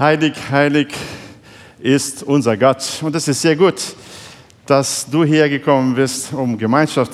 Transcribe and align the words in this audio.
Heilig, 0.00 0.32
heilig 0.50 0.88
ist 1.78 2.22
unser 2.22 2.56
Gott. 2.56 2.82
Und 3.02 3.14
es 3.14 3.28
ist 3.28 3.42
sehr 3.42 3.54
gut, 3.54 3.74
dass 4.64 5.04
du 5.04 5.24
hier 5.24 5.46
gekommen 5.50 5.94
bist, 5.94 6.32
um 6.32 6.56
Gemeinschaft 6.56 7.12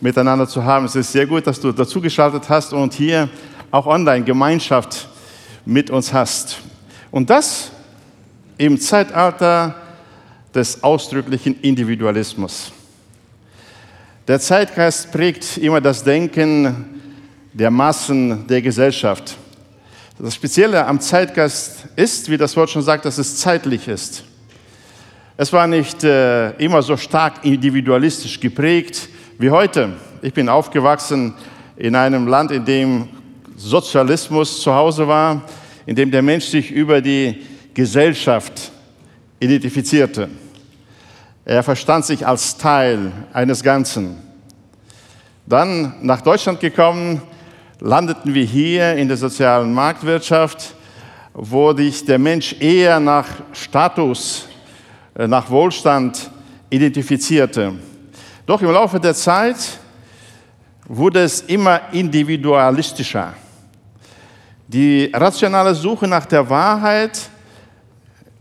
miteinander 0.00 0.46
zu 0.46 0.62
haben. 0.62 0.86
Es 0.86 0.94
ist 0.94 1.10
sehr 1.10 1.26
gut, 1.26 1.44
dass 1.48 1.58
du 1.58 1.72
dazugeschaltet 1.72 2.48
hast 2.48 2.72
und 2.74 2.94
hier 2.94 3.28
auch 3.72 3.86
online 3.86 4.24
Gemeinschaft 4.24 5.08
mit 5.64 5.90
uns 5.90 6.12
hast. 6.12 6.58
Und 7.10 7.28
das 7.28 7.72
im 8.56 8.78
Zeitalter 8.78 9.74
des 10.54 10.80
ausdrücklichen 10.80 11.60
Individualismus. 11.60 12.70
Der 14.28 14.38
Zeitgeist 14.38 15.10
prägt 15.10 15.58
immer 15.58 15.80
das 15.80 16.04
Denken 16.04 17.00
der 17.52 17.72
Massen 17.72 18.46
der 18.46 18.62
Gesellschaft. 18.62 19.36
Das 20.22 20.36
Spezielle 20.36 20.86
am 20.86 21.00
Zeitgeist 21.00 21.88
ist, 21.96 22.30
wie 22.30 22.36
das 22.36 22.56
Wort 22.56 22.70
schon 22.70 22.82
sagt, 22.82 23.04
dass 23.04 23.18
es 23.18 23.38
zeitlich 23.38 23.88
ist. 23.88 24.22
Es 25.36 25.52
war 25.52 25.66
nicht 25.66 26.04
äh, 26.04 26.50
immer 26.58 26.80
so 26.80 26.96
stark 26.96 27.44
individualistisch 27.44 28.38
geprägt 28.38 29.08
wie 29.40 29.50
heute. 29.50 29.94
Ich 30.22 30.32
bin 30.32 30.48
aufgewachsen 30.48 31.34
in 31.76 31.96
einem 31.96 32.28
Land, 32.28 32.52
in 32.52 32.64
dem 32.64 33.08
Sozialismus 33.56 34.62
zu 34.62 34.72
Hause 34.72 35.08
war, 35.08 35.42
in 35.86 35.96
dem 35.96 36.12
der 36.12 36.22
Mensch 36.22 36.44
sich 36.44 36.70
über 36.70 37.00
die 37.00 37.42
Gesellschaft 37.74 38.70
identifizierte. 39.40 40.28
Er 41.44 41.64
verstand 41.64 42.04
sich 42.04 42.24
als 42.24 42.56
Teil 42.56 43.10
eines 43.32 43.60
Ganzen. 43.64 44.18
Dann 45.46 45.96
nach 46.00 46.20
Deutschland 46.20 46.60
gekommen, 46.60 47.22
landeten 47.84 48.32
wir 48.32 48.44
hier 48.44 48.94
in 48.94 49.08
der 49.08 49.16
sozialen 49.16 49.74
Marktwirtschaft, 49.74 50.76
wo 51.34 51.76
sich 51.76 52.04
der 52.04 52.18
Mensch 52.18 52.54
eher 52.60 53.00
nach 53.00 53.26
Status, 53.52 54.46
äh, 55.16 55.26
nach 55.26 55.50
Wohlstand 55.50 56.30
identifizierte. 56.70 57.72
Doch 58.46 58.62
im 58.62 58.70
Laufe 58.70 59.00
der 59.00 59.14
Zeit 59.14 59.56
wurde 60.86 61.24
es 61.24 61.40
immer 61.40 61.92
individualistischer. 61.92 63.34
Die 64.68 65.10
rationale 65.12 65.74
Suche 65.74 66.06
nach 66.06 66.26
der 66.26 66.48
Wahrheit 66.48 67.18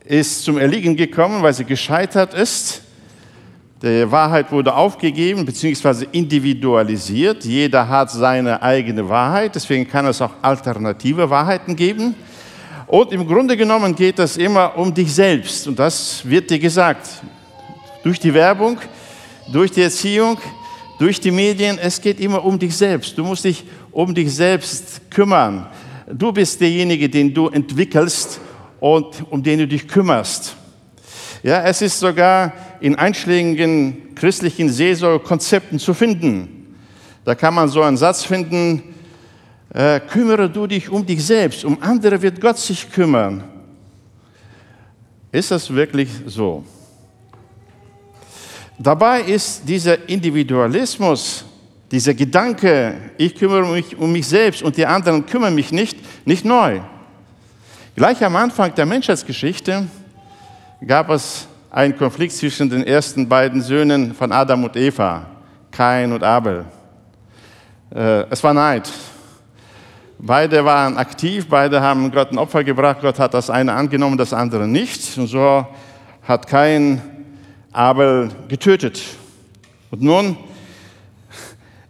ist 0.06 0.44
zum 0.44 0.60
Erliegen 0.60 0.96
gekommen, 0.96 1.42
weil 1.42 1.54
sie 1.54 1.66
gescheitert 1.66 2.36
ist. 2.36 2.84
Die 3.82 4.12
Wahrheit 4.12 4.52
wurde 4.52 4.76
aufgegeben 4.76 5.44
bzw. 5.44 6.06
individualisiert. 6.12 7.44
Jeder 7.46 7.88
hat 7.90 8.12
seine 8.12 8.62
eigene 8.62 9.10
Wahrheit, 9.10 9.56
deswegen 9.56 9.88
kann 9.88 10.06
es 10.06 10.22
auch 10.22 10.34
alternative 10.44 11.28
Wahrheiten 11.28 11.76
geben. 11.76 12.14
Und 12.86 13.12
im 13.12 13.26
Grunde 13.26 13.58
genommen 13.58 13.96
geht 13.96 14.20
es 14.20 14.38
immer 14.38 14.78
um 14.78 14.94
dich 14.94 15.12
selbst. 15.12 15.68
Und 15.68 15.80
das 15.80 16.22
wird 16.24 16.52
dir 16.52 16.60
gesagt. 16.60 17.08
Durch 18.04 18.20
die 18.20 18.34
Werbung, 18.34 18.78
durch 19.52 19.72
die 19.72 19.82
Erziehung, 19.82 20.38
durch 21.00 21.20
die 21.20 21.32
Medien. 21.32 21.80
Es 21.80 22.00
geht 22.00 22.20
immer 22.20 22.46
um 22.46 22.60
dich 22.60 22.76
selbst. 22.76 23.18
Du 23.18 23.24
musst 23.24 23.46
dich 23.46 23.64
um 23.92 24.14
dich 24.14 24.32
selbst 24.32 25.10
kümmern. 25.10 25.66
Du 26.12 26.32
bist 26.32 26.62
derjenige, 26.62 27.10
den 27.10 27.34
du 27.34 27.48
entwickelst 27.48 28.40
und 28.80 29.26
um 29.32 29.42
den 29.42 29.60
du 29.60 29.68
dich 29.68 29.88
kümmerst. 29.88 30.56
Ja, 31.44 31.64
es 31.64 31.82
ist 31.82 32.00
sogar 32.00 32.54
in 32.80 32.96
einschlägigen 32.96 34.14
christlichen 34.14 34.70
Seelsorgekonzepten 34.70 35.80
zu 35.80 35.94
finden. 35.94 36.76
Da 37.26 37.34
kann 37.34 37.56
man 37.56 37.68
so 37.68 37.82
einen 37.82 37.98
Satz 37.98 38.24
finden, 38.24 38.84
äh, 39.74 40.00
kümmere 40.00 40.50
du 40.50 40.68
dich 40.68 40.90
um 40.90 41.04
dich 41.04 41.26
selbst, 41.26 41.66
um 41.66 41.82
andere 41.82 42.22
wird 42.22 42.40
Gott 42.40 42.60
sich 42.60 42.92
kümmern. 42.92 43.44
Ist 45.32 45.50
das 45.50 45.74
wirklich 45.74 46.10
so? 46.28 46.64
Dabei 48.78 49.22
ist 49.22 49.62
dieser 49.68 50.10
Individualismus, 50.10 51.46
dieser 51.90 52.14
Gedanke, 52.14 52.96
ich 53.18 53.34
kümmere 53.34 53.66
mich 53.66 53.98
um 53.98 54.12
mich 54.12 54.28
selbst 54.28 54.62
und 54.62 54.78
die 54.78 54.86
anderen 54.86 55.26
kümmern 55.26 55.56
mich 55.56 55.72
nicht, 55.72 55.98
nicht 56.26 56.46
neu. 56.46 56.82
Gleich 57.96 58.24
am 58.24 58.36
Anfang 58.36 58.74
der 58.76 58.86
Menschheitsgeschichte 58.86 59.88
gab 60.86 61.10
es 61.10 61.48
einen 61.70 61.96
Konflikt 61.96 62.34
zwischen 62.34 62.70
den 62.70 62.86
ersten 62.86 63.30
beiden 63.30 63.62
Söhnen 63.62 64.14
von 64.14 64.32
Adam 64.32 64.64
und 64.64 64.76
Eva, 64.76 65.28
Kain 65.72 66.12
und 66.12 66.24
Abel. 66.24 66.66
Äh, 67.94 68.26
es 68.30 68.44
war 68.44 68.54
Neid. 68.54 68.90
Beide 70.18 70.66
waren 70.66 70.98
aktiv, 70.98 71.48
beide 71.48 71.82
haben 71.82 72.12
Gott 72.12 72.32
ein 72.32 72.38
Opfer 72.38 72.64
gebracht. 72.64 72.98
Gott 73.02 73.20
hat 73.20 73.34
das 73.34 73.50
eine 73.50 73.74
angenommen, 73.74 74.18
das 74.18 74.34
andere 74.34 74.68
nicht. 74.68 75.18
Und 75.18 75.28
so 75.28 75.66
hat 76.24 76.48
Kain 76.48 77.02
Abel 77.72 78.30
getötet. 78.48 79.02
Und 79.92 80.02
nun 80.02 80.38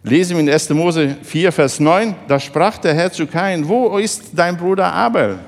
lesen 0.02 0.36
wir 0.36 0.40
in 0.40 0.50
1. 0.50 0.70
Mose 0.70 1.16
4, 1.22 1.52
Vers 1.52 1.80
9, 1.80 2.14
da 2.28 2.38
sprach 2.38 2.78
der 2.78 2.94
Herr 2.94 3.12
zu 3.12 3.26
Kain, 3.26 3.68
wo 3.68 3.98
ist 3.98 4.30
dein 4.34 4.56
Bruder 4.56 4.92
Abel? 4.92 5.38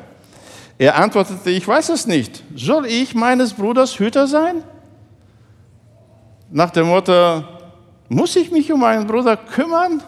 Er 0.76 0.96
antwortete, 0.96 1.50
ich 1.50 1.66
weiß 1.66 1.90
es 1.90 2.06
nicht. 2.06 2.42
Soll 2.56 2.86
ich 2.86 3.14
meines 3.14 3.54
Bruders 3.54 3.98
Hüter 3.98 4.26
sein? 4.26 4.62
Nach 6.50 6.70
dem 6.70 6.88
Motto, 6.88 7.44
muss 8.08 8.34
ich 8.36 8.50
mich 8.50 8.70
um 8.72 8.80
meinen 8.80 9.06
Bruder 9.06 9.36
kümmern, 9.36 10.02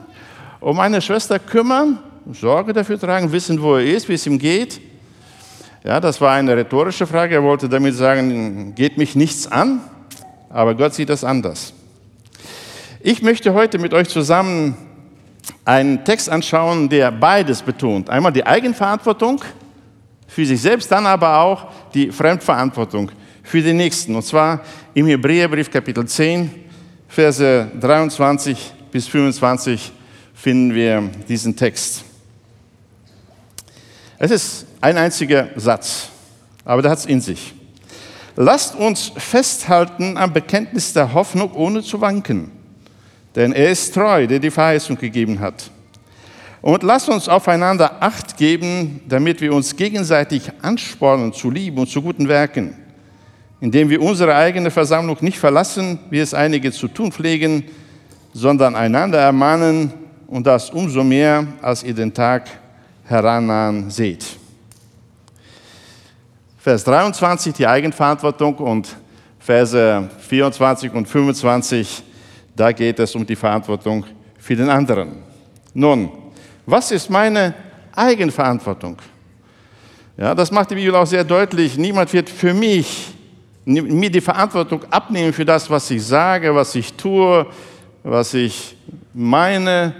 um 0.60 0.76
meine 0.76 1.00
Schwester 1.00 1.38
kümmern, 1.38 1.98
Sorge 2.32 2.72
dafür 2.72 2.98
tragen, 2.98 3.30
wissen, 3.30 3.60
wo 3.62 3.76
er 3.76 3.84
ist, 3.84 4.08
wie 4.08 4.14
es 4.14 4.26
ihm 4.26 4.38
geht? 4.38 4.80
Ja, 5.84 6.00
das 6.00 6.20
war 6.20 6.32
eine 6.32 6.56
rhetorische 6.56 7.06
Frage. 7.06 7.36
Er 7.36 7.42
wollte 7.44 7.68
damit 7.68 7.94
sagen, 7.94 8.74
geht 8.74 8.98
mich 8.98 9.14
nichts 9.14 9.50
an, 9.50 9.80
aber 10.50 10.74
Gott 10.74 10.94
sieht 10.94 11.08
das 11.08 11.22
anders. 11.22 11.72
Ich 13.00 13.22
möchte 13.22 13.54
heute 13.54 13.78
mit 13.78 13.94
euch 13.94 14.08
zusammen 14.08 14.76
einen 15.64 16.04
Text 16.04 16.28
anschauen, 16.28 16.88
der 16.88 17.12
beides 17.12 17.62
betont. 17.62 18.10
Einmal 18.10 18.32
die 18.32 18.44
Eigenverantwortung 18.44 19.40
für 20.26 20.44
sich 20.44 20.60
selbst, 20.60 20.90
dann 20.90 21.06
aber 21.06 21.38
auch 21.38 21.66
die 21.94 22.10
Fremdverantwortung 22.10 23.10
für 23.42 23.62
die 23.62 23.72
Nächsten. 23.72 24.14
Und 24.14 24.22
zwar 24.22 24.60
im 24.94 25.06
Hebräerbrief 25.06 25.70
Kapitel 25.70 26.06
10, 26.06 26.50
Verse 27.08 27.70
23 27.80 28.72
bis 28.90 29.06
25 29.06 29.92
finden 30.34 30.74
wir 30.74 31.10
diesen 31.28 31.56
Text. 31.56 32.04
Es 34.18 34.30
ist 34.30 34.66
ein 34.80 34.96
einziger 34.96 35.48
Satz, 35.56 36.08
aber 36.64 36.82
der 36.82 36.90
hat 36.90 36.98
es 36.98 37.06
in 37.06 37.20
sich. 37.20 37.54
Lasst 38.34 38.74
uns 38.74 39.12
festhalten 39.16 40.16
am 40.18 40.32
Bekenntnis 40.32 40.92
der 40.92 41.12
Hoffnung, 41.14 41.52
ohne 41.52 41.82
zu 41.82 42.00
wanken. 42.00 42.50
Denn 43.34 43.52
er 43.52 43.70
ist 43.70 43.94
treu, 43.94 44.26
der 44.26 44.38
die 44.38 44.50
Verheißung 44.50 44.96
gegeben 44.98 45.40
hat. 45.40 45.70
Und 46.66 46.82
lasst 46.82 47.08
uns 47.08 47.28
aufeinander 47.28 48.02
Acht 48.02 48.36
geben, 48.36 49.00
damit 49.08 49.40
wir 49.40 49.54
uns 49.54 49.76
gegenseitig 49.76 50.50
anspornen 50.62 51.32
zu 51.32 51.48
lieben 51.48 51.78
und 51.78 51.88
zu 51.88 52.02
guten 52.02 52.26
Werken, 52.26 52.74
indem 53.60 53.88
wir 53.88 54.02
unsere 54.02 54.34
eigene 54.34 54.72
Versammlung 54.72 55.16
nicht 55.20 55.38
verlassen, 55.38 56.00
wie 56.10 56.18
es 56.18 56.34
einige 56.34 56.72
zu 56.72 56.88
tun 56.88 57.12
pflegen, 57.12 57.62
sondern 58.32 58.74
einander 58.74 59.20
ermahnen 59.20 59.92
und 60.26 60.44
das 60.44 60.70
umso 60.70 61.04
mehr, 61.04 61.46
als 61.62 61.84
ihr 61.84 61.94
den 61.94 62.12
Tag 62.12 62.48
herannahen 63.04 63.88
seht. 63.88 64.26
Vers 66.58 66.82
23 66.82 67.52
die 67.52 67.66
Eigenverantwortung 67.68 68.56
und 68.56 68.96
Verse 69.38 70.10
24 70.18 70.92
und 70.94 71.06
25, 71.06 72.02
da 72.56 72.72
geht 72.72 72.98
es 72.98 73.14
um 73.14 73.24
die 73.24 73.36
Verantwortung 73.36 74.04
für 74.36 74.56
den 74.56 74.68
anderen. 74.68 75.12
Nun, 75.72 76.25
was 76.66 76.90
ist 76.90 77.08
meine 77.08 77.54
Eigenverantwortung? 77.94 78.98
Ja, 80.16 80.34
das 80.34 80.50
macht 80.50 80.70
die 80.70 80.74
Bibel 80.74 80.94
auch 80.96 81.06
sehr 81.06 81.24
deutlich. 81.24 81.78
Niemand 81.78 82.12
wird 82.12 82.28
für 82.28 82.52
mich 82.52 83.14
mir 83.64 84.10
die 84.10 84.20
Verantwortung 84.20 84.84
abnehmen 84.90 85.32
für 85.32 85.44
das, 85.44 85.68
was 85.68 85.90
ich 85.90 86.04
sage, 86.04 86.54
was 86.54 86.74
ich 86.74 86.92
tue, 86.94 87.46
was 88.02 88.34
ich 88.34 88.76
meine, 89.12 89.94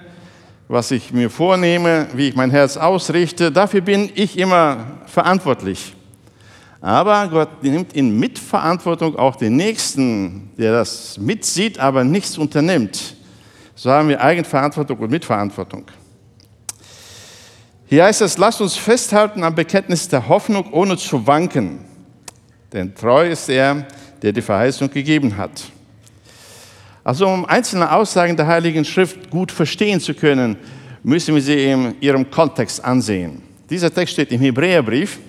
was 0.69 0.91
ich 0.91 1.13
mir 1.13 1.31
vornehme, 1.31 2.09
wie 2.15 2.29
ich 2.29 2.37
mein 2.37 2.51
Herz 2.51 2.77
ausrichte. 2.77 3.51
Dafür 3.51 3.81
bin 3.81 4.11
ich 4.15 4.39
immer 4.39 4.87
verantwortlich. 5.07 5.95
Aber 6.81 7.29
Gott 7.29 7.63
nimmt 7.63 7.93
in 7.95 8.19
Mitverantwortung 8.19 9.17
auch 9.17 9.37
den 9.37 9.57
Nächsten, 9.57 10.51
der 10.57 10.73
das 10.73 11.19
mitsieht, 11.19 11.79
aber 11.79 12.05
nichts 12.05 12.39
unternimmt. 12.39 13.17
So 13.75 13.91
haben 13.91 14.09
wir 14.09 14.21
Eigenverantwortung 14.21 14.99
und 14.99 15.11
Mitverantwortung. 15.11 15.85
Hier 17.89 18.05
heißt 18.05 18.21
es, 18.23 18.37
lasst 18.37 18.61
uns 18.61 18.77
festhalten 18.77 19.45
am 19.45 19.55
Bekenntnis 19.55 20.09
der 20.09 20.29
Hoffnung, 20.29 20.73
ohne 20.73 20.97
zu 20.97 21.25
wanken. 21.25 21.85
Denn 22.73 22.93
treu 22.93 23.31
ist 23.31 23.49
er, 23.49 23.87
der 24.23 24.33
die 24.33 24.43
Verheißung 24.43 24.91
gegeben 24.91 25.37
hat. 25.37 25.63
Also 27.05 27.29
um 27.29 27.45
einzelne 27.45 27.93
Aussagen 27.93 28.37
der 28.37 28.49
Heiligen 28.49 28.85
Schrift 28.85 29.31
gut 29.31 29.53
verstehen 29.53 30.01
zu 30.01 30.15
können, 30.15 30.57
müssen 31.05 31.37
wir 31.37 31.43
sie 31.43 31.71
in 31.71 31.95
ihrem 32.01 32.29
Kontext 32.29 32.85
ansehen. 32.85 33.41
Dieser 33.71 33.95
Text 33.95 34.15
steht 34.15 34.33
im 34.33 34.41
Hebräerbrief 34.41 35.21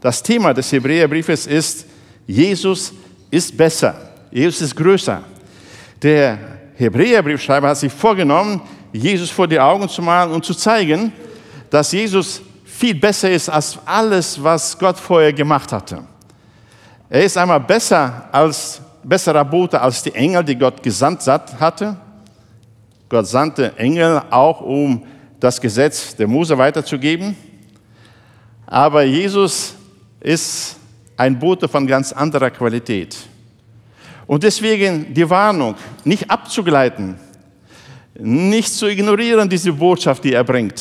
Das 0.00 0.22
Thema 0.22 0.54
des 0.54 0.70
Hebräerbriefes 0.70 1.48
ist, 1.48 1.86
Jesus 2.26 2.92
ist 3.32 3.56
besser, 3.56 4.12
Jesus 4.30 4.60
ist 4.62 4.76
größer. 4.76 5.22
Der 6.00 6.38
Hebräerbriefschreiber 6.76 7.68
hat 7.68 7.78
sich 7.78 7.92
vorgenommen, 7.92 8.62
Jesus 8.92 9.30
vor 9.30 9.48
die 9.48 9.58
Augen 9.58 9.88
zu 9.88 10.00
malen 10.00 10.30
und 10.30 10.44
zu 10.44 10.54
zeigen, 10.54 11.12
dass 11.70 11.92
Jesus 11.92 12.42
viel 12.64 12.94
besser 12.94 13.30
ist 13.30 13.48
als 13.48 13.78
alles, 13.84 14.42
was 14.42 14.78
Gott 14.78 14.98
vorher 14.98 15.32
gemacht 15.32 15.72
hatte. 15.72 16.02
Er 17.08 17.24
ist 17.24 17.36
einmal 17.36 17.60
besser 17.60 18.28
als 18.32 18.80
besserer 19.02 19.44
Bote 19.44 19.80
als 19.80 20.02
die 20.02 20.14
Engel, 20.14 20.44
die 20.44 20.56
Gott 20.56 20.82
gesandt 20.82 21.26
hatte. 21.26 21.96
Gott 23.08 23.26
sandte 23.26 23.76
Engel 23.76 24.22
auch, 24.30 24.60
um 24.60 25.04
das 25.38 25.60
Gesetz 25.60 26.14
der 26.14 26.28
Mose 26.28 26.56
weiterzugeben. 26.56 27.36
Aber 28.66 29.02
Jesus 29.02 29.74
ist 30.20 30.76
ein 31.16 31.38
Bote 31.38 31.66
von 31.66 31.86
ganz 31.86 32.12
anderer 32.12 32.50
Qualität. 32.50 33.16
Und 34.26 34.42
deswegen 34.44 35.12
die 35.12 35.28
Warnung, 35.28 35.74
nicht 36.04 36.30
abzugleiten, 36.30 37.18
nicht 38.14 38.72
zu 38.72 38.86
ignorieren, 38.86 39.48
diese 39.48 39.72
Botschaft, 39.72 40.22
die 40.22 40.34
er 40.34 40.44
bringt. 40.44 40.80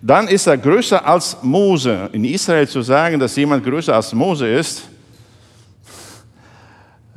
Dann 0.00 0.28
ist 0.28 0.46
er 0.46 0.56
größer 0.56 1.04
als 1.04 1.36
Mose. 1.42 2.08
In 2.12 2.24
Israel 2.24 2.68
zu 2.68 2.82
sagen, 2.82 3.18
dass 3.18 3.34
jemand 3.34 3.64
größer 3.64 3.94
als 3.94 4.12
Mose 4.12 4.48
ist, 4.48 4.82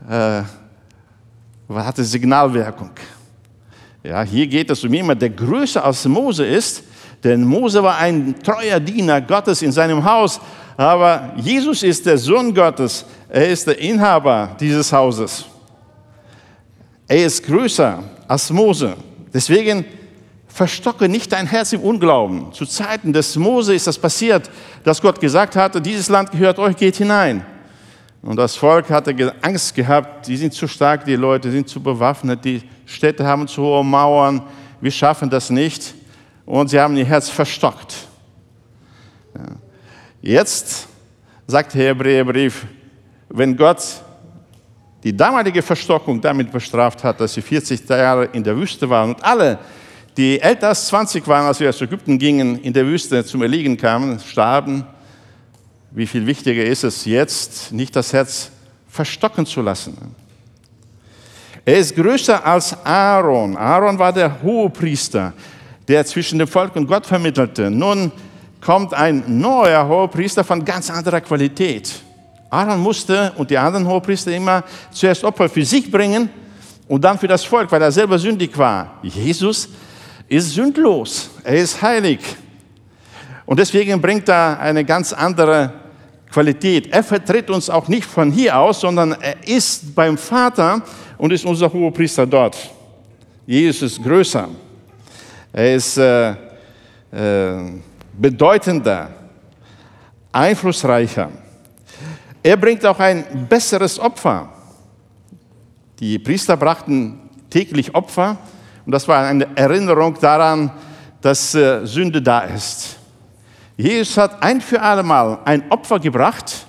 äh, 0.09 0.41
hatte 1.69 2.03
Signalwirkung. 2.03 2.91
Ja, 4.03 4.23
hier 4.23 4.47
geht 4.47 4.69
es 4.71 4.83
um 4.83 4.93
jemanden, 4.93 5.19
der 5.19 5.29
größer 5.29 5.83
als 5.83 6.05
Mose 6.05 6.45
ist, 6.45 6.83
denn 7.23 7.43
Mose 7.43 7.83
war 7.83 7.97
ein 7.97 8.35
treuer 8.41 8.79
Diener 8.79 9.21
Gottes 9.21 9.61
in 9.61 9.71
seinem 9.71 10.03
Haus, 10.03 10.41
aber 10.75 11.33
Jesus 11.37 11.83
ist 11.83 12.03
der 12.07 12.17
Sohn 12.17 12.51
Gottes, 12.51 13.05
er 13.29 13.47
ist 13.47 13.67
der 13.67 13.77
Inhaber 13.77 14.55
dieses 14.59 14.91
Hauses. 14.91 15.45
Er 17.07 17.25
ist 17.25 17.45
größer 17.45 18.03
als 18.27 18.49
Mose. 18.49 18.95
Deswegen 19.31 19.85
verstocke 20.53 21.07
nicht 21.07 21.31
dein 21.31 21.47
Herz 21.47 21.73
im 21.73 21.81
Unglauben. 21.81 22.51
Zu 22.53 22.65
Zeiten 22.65 23.13
des 23.13 23.35
Mose 23.35 23.73
ist 23.73 23.87
das 23.87 23.97
passiert, 23.97 24.49
dass 24.83 25.01
Gott 25.01 25.19
gesagt 25.19 25.55
hatte, 25.55 25.81
dieses 25.81 26.09
Land 26.09 26.31
gehört 26.31 26.59
euch, 26.59 26.75
geht 26.75 26.97
hinein. 26.97 27.45
Und 28.21 28.35
das 28.35 28.55
Volk 28.55 28.89
hatte 28.89 29.33
Angst 29.41 29.73
gehabt, 29.73 30.27
die 30.27 30.37
sind 30.37 30.53
zu 30.53 30.67
stark, 30.67 31.05
die 31.05 31.15
Leute 31.15 31.49
sind 31.51 31.67
zu 31.67 31.81
bewaffnet, 31.81 32.45
die 32.45 32.61
Städte 32.85 33.25
haben 33.25 33.47
zu 33.47 33.63
hohe 33.63 33.83
Mauern, 33.83 34.43
wir 34.79 34.91
schaffen 34.91 35.29
das 35.29 35.49
nicht. 35.49 35.95
Und 36.45 36.69
sie 36.69 36.79
haben 36.79 36.95
ihr 36.97 37.05
Herz 37.05 37.29
verstockt. 37.29 37.95
Jetzt 40.21 40.87
sagt 41.47 41.73
der 41.73 41.87
Hebräerbrief, 41.89 42.65
wenn 43.29 43.55
Gott 43.55 43.81
die 45.03 45.15
damalige 45.15 45.61
Verstockung 45.61 46.21
damit 46.21 46.51
bestraft 46.51 47.03
hat, 47.03 47.19
dass 47.19 47.33
sie 47.33 47.41
40 47.41 47.87
Jahre 47.89 48.25
in 48.33 48.43
der 48.43 48.55
Wüste 48.55 48.89
waren 48.89 49.15
und 49.15 49.23
alle, 49.23 49.57
die 50.17 50.41
älter 50.41 50.69
als 50.69 50.87
20 50.87 51.27
waren, 51.27 51.45
als 51.45 51.59
wir 51.59 51.69
aus 51.69 51.81
Ägypten 51.81 52.17
gingen, 52.19 52.59
in 52.59 52.73
der 52.73 52.85
Wüste 52.85 53.23
zum 53.23 53.41
Erliegen 53.41 53.77
kamen, 53.77 54.19
starben, 54.19 54.85
wie 55.91 56.07
viel 56.07 56.25
wichtiger 56.25 56.63
ist 56.63 56.83
es 56.83 57.05
jetzt, 57.05 57.71
nicht 57.71 57.95
das 57.95 58.13
Herz 58.13 58.51
verstocken 58.87 59.45
zu 59.45 59.61
lassen. 59.61 60.15
Er 61.63 61.77
ist 61.77 61.95
größer 61.95 62.45
als 62.45 62.75
Aaron. 62.85 63.55
Aaron 63.55 63.99
war 63.99 64.11
der 64.11 64.41
Hohepriester, 64.41 65.33
der 65.87 66.05
zwischen 66.05 66.39
dem 66.39 66.47
Volk 66.47 66.75
und 66.75 66.87
Gott 66.87 67.05
vermittelte. 67.05 67.69
Nun 67.69 68.11
kommt 68.59 68.93
ein 68.93 69.23
neuer 69.27 69.87
Hohepriester 69.87 70.43
von 70.43 70.65
ganz 70.65 70.89
anderer 70.89 71.21
Qualität. 71.21 72.01
Aaron 72.49 72.79
musste 72.79 73.31
und 73.37 73.49
die 73.49 73.57
anderen 73.57 73.87
Hohepriester 73.87 74.31
immer 74.31 74.63
zuerst 74.91 75.23
Opfer 75.23 75.47
für 75.47 75.63
sich 75.63 75.89
bringen 75.89 76.29
und 76.87 77.03
dann 77.03 77.17
für 77.17 77.27
das 77.27 77.45
Volk, 77.45 77.71
weil 77.71 77.81
er 77.81 77.91
selber 77.91 78.19
sündig 78.19 78.57
war. 78.57 78.99
Jesus 79.03 79.69
ist 80.31 80.51
sündlos, 80.51 81.29
er 81.43 81.55
ist 81.55 81.81
heilig. 81.81 82.19
Und 83.45 83.59
deswegen 83.59 83.99
bringt 83.99 84.29
er 84.29 84.57
eine 84.61 84.85
ganz 84.85 85.11
andere 85.11 85.73
Qualität. 86.31 86.87
Er 86.87 87.03
vertritt 87.03 87.49
uns 87.49 87.69
auch 87.69 87.89
nicht 87.89 88.05
von 88.05 88.31
hier 88.31 88.57
aus, 88.57 88.79
sondern 88.79 89.11
er 89.11 89.45
ist 89.45 89.93
beim 89.93 90.17
Vater 90.17 90.81
und 91.17 91.33
ist 91.33 91.45
unser 91.45 91.71
Hohepriester 91.71 92.25
dort. 92.25 92.55
Jesus 93.45 93.91
ist 93.91 94.01
größer. 94.01 94.47
Er 95.51 95.75
ist 95.75 95.97
äh, 95.97 96.29
äh, 96.31 96.35
bedeutender, 98.17 99.09
einflussreicher. 100.31 101.29
Er 102.41 102.55
bringt 102.55 102.85
auch 102.85 102.99
ein 102.99 103.47
besseres 103.49 103.99
Opfer. 103.99 104.47
Die 105.99 106.17
Priester 106.17 106.55
brachten 106.55 107.19
täglich 107.49 107.93
Opfer 107.93 108.37
und 108.85 108.91
das 108.91 109.07
war 109.07 109.25
eine 109.25 109.47
Erinnerung 109.55 110.17
daran, 110.19 110.71
dass 111.21 111.53
äh, 111.55 111.85
Sünde 111.85 112.21
da 112.21 112.41
ist. 112.41 112.97
Jesus 113.77 114.17
hat 114.17 114.41
ein 114.43 114.61
für 114.61 114.81
alle 114.81 115.03
Mal 115.03 115.39
ein 115.45 115.63
Opfer 115.71 115.99
gebracht, 115.99 116.65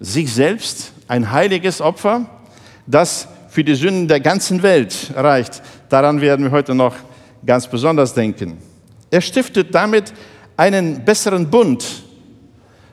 sich 0.00 0.32
selbst, 0.32 0.92
ein 1.06 1.30
heiliges 1.30 1.80
Opfer, 1.80 2.26
das 2.86 3.28
für 3.48 3.64
die 3.64 3.74
Sünden 3.74 4.08
der 4.08 4.20
ganzen 4.20 4.62
Welt 4.62 5.12
reicht. 5.14 5.62
Daran 5.88 6.20
werden 6.20 6.44
wir 6.44 6.50
heute 6.50 6.74
noch 6.74 6.94
ganz 7.44 7.66
besonders 7.66 8.14
denken. 8.14 8.58
Er 9.10 9.20
stiftet 9.20 9.74
damit 9.74 10.12
einen 10.56 11.04
besseren 11.04 11.48
Bund. 11.48 11.84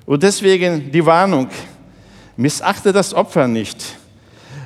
Und 0.06 0.24
deswegen 0.24 0.92
die 0.92 1.06
Warnung, 1.06 1.50
missachte 2.38 2.94
das 2.94 3.14
Opfer 3.14 3.48
nicht, 3.48 3.84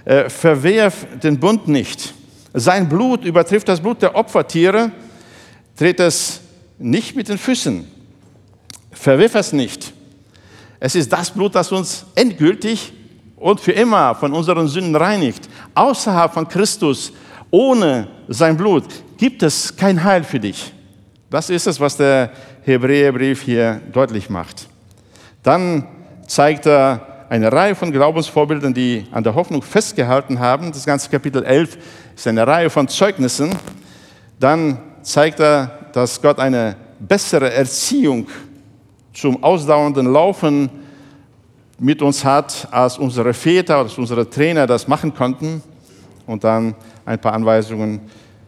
äh, 0.06 0.30
verwerf 0.30 1.08
den 1.22 1.40
Bund 1.40 1.68
nicht. 1.68 2.14
Sein 2.54 2.90
Blut 2.90 3.24
übertrifft 3.24 3.68
das 3.68 3.80
Blut 3.80 4.02
der 4.02 4.16
Opfertiere, 4.16 4.92
tritt 5.78 6.00
es 6.00 6.42
nicht 6.80 7.16
mit 7.16 7.30
den 7.30 7.38
Füßen. 7.38 7.88
Verwirf 8.92 9.36
es 9.36 9.54
nicht. 9.54 9.94
Es 10.80 10.96
ist 10.96 11.12
das 11.12 11.32
Blut, 11.32 11.56
das 11.56 11.72
uns 11.72 12.06
endgültig 12.16 12.94
und 13.36 13.60
für 13.60 13.72
immer 13.72 14.16
von 14.16 14.34
unseren 14.34 14.68
Sünden 14.68 14.96
reinigt. 14.96 15.48
Außerhalb 15.76 16.34
von 16.34 16.48
Christus, 16.48 17.12
ohne 17.52 18.08
sein 18.28 18.58
Blut, 18.58 18.86
gibt 19.18 19.44
es 19.44 19.76
kein 19.76 20.04
Heil 20.04 20.24
für 20.24 20.40
dich. 20.40 20.74
Das 21.30 21.50
ist 21.50 21.68
es, 21.68 21.80
was 21.80 21.98
der 21.98 22.32
Hebräerbrief 22.64 23.42
hier 23.42 23.82
deutlich 23.92 24.30
macht. 24.30 24.68
Dann 25.44 25.88
zeigt 26.28 26.66
er 26.66 27.26
eine 27.30 27.52
Reihe 27.52 27.76
von 27.76 27.92
Glaubensvorbildern, 27.92 28.74
die 28.74 29.06
an 29.12 29.24
der 29.24 29.36
Hoffnung 29.36 29.62
festgehalten 29.62 30.40
haben. 30.40 30.72
Das 30.72 30.86
ganze 30.86 31.10
Kapitel 31.10 31.44
11 31.44 31.78
ist 32.20 32.28
eine 32.28 32.46
Reihe 32.46 32.70
von 32.70 32.86
Zeugnissen. 32.88 33.56
Dann 34.42 34.78
zeigt 35.02 35.40
er, 35.40 35.90
dass 35.94 36.22
Gott 36.22 36.38
eine 36.38 36.76
bessere 37.00 37.54
Erziehung 37.54 38.28
zum 39.14 39.42
ausdauernden 39.42 40.12
Laufen 40.12 40.70
mit 41.80 42.02
uns 42.02 42.26
hat, 42.26 42.68
als 42.72 42.98
unsere 42.98 43.34
Väter 43.34 43.80
oder 43.80 43.98
unsere 43.98 44.30
Trainer 44.30 44.68
das 44.68 44.86
machen 44.86 45.14
konnten. 45.14 45.64
Und 46.26 46.44
dann 46.44 46.76
ein 47.06 47.20
paar 47.20 47.32
Anweisungen 47.32 48.02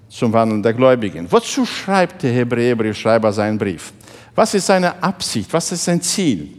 zum 0.09 0.33
Wandeln 0.33 0.61
der 0.61 0.73
Gläubigen. 0.73 1.31
Wozu 1.31 1.65
schreibt 1.65 2.23
der 2.23 2.33
Hebräerbriefschreiber 2.33 3.31
seinen 3.31 3.57
Brief? 3.57 3.93
Was 4.35 4.53
ist 4.53 4.65
seine 4.65 5.01
Absicht? 5.01 5.51
Was 5.53 5.71
ist 5.71 5.85
sein 5.85 6.01
Ziel? 6.01 6.49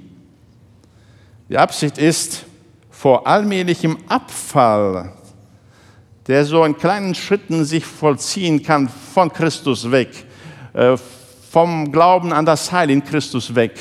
Die 1.50 1.58
Absicht 1.58 1.98
ist, 1.98 2.46
vor 2.90 3.26
allmählichem 3.26 3.98
Abfall, 4.08 5.12
der 6.26 6.44
so 6.44 6.64
in 6.64 6.76
kleinen 6.76 7.14
Schritten 7.14 7.64
sich 7.64 7.84
vollziehen 7.84 8.62
kann, 8.62 8.88
von 8.88 9.32
Christus 9.32 9.90
weg, 9.90 10.10
äh, 10.72 10.96
vom 11.50 11.90
Glauben 11.90 12.32
an 12.32 12.46
das 12.46 12.70
Heil 12.70 12.90
in 12.90 13.04
Christus 13.04 13.54
weg, 13.54 13.78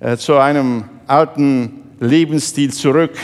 äh, 0.00 0.16
zu 0.16 0.36
einem 0.36 0.84
alten 1.06 1.82
Lebensstil 2.00 2.72
zurück 2.72 3.16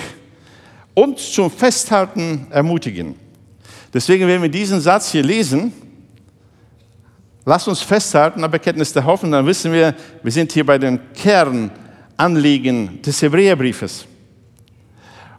und 0.94 1.18
zum 1.18 1.50
Festhalten 1.50 2.46
ermutigen. 2.50 3.14
Deswegen, 3.92 4.26
wenn 4.26 4.42
wir 4.42 4.48
diesen 4.48 4.80
Satz 4.80 5.12
hier 5.12 5.22
lesen, 5.22 5.72
lasst 7.44 7.68
uns 7.68 7.80
festhalten 7.80 8.42
am 8.42 8.50
Bekenntnis 8.50 8.92
der 8.92 9.04
Hoffnung, 9.04 9.32
dann 9.32 9.46
wissen 9.46 9.72
wir, 9.72 9.94
wir 10.22 10.32
sind 10.32 10.50
hier 10.50 10.66
bei 10.66 10.78
den 10.78 10.98
Kernanliegen 11.14 13.00
des 13.02 13.22
Hebräerbriefes. 13.22 14.06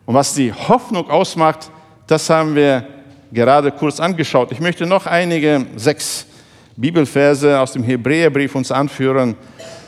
Und 0.05 0.13
was 0.13 0.33
die 0.33 0.53
Hoffnung 0.53 1.09
ausmacht, 1.09 1.71
das 2.07 2.29
haben 2.29 2.55
wir 2.55 2.85
gerade 3.31 3.71
kurz 3.71 3.99
angeschaut. 3.99 4.51
Ich 4.51 4.59
möchte 4.59 4.85
noch 4.85 5.05
einige 5.07 5.65
sechs 5.75 6.25
Bibelverse 6.75 7.59
aus 7.59 7.73
dem 7.73 7.83
Hebräerbrief 7.83 8.53
uns 8.55 8.71
anführen, 8.71 9.35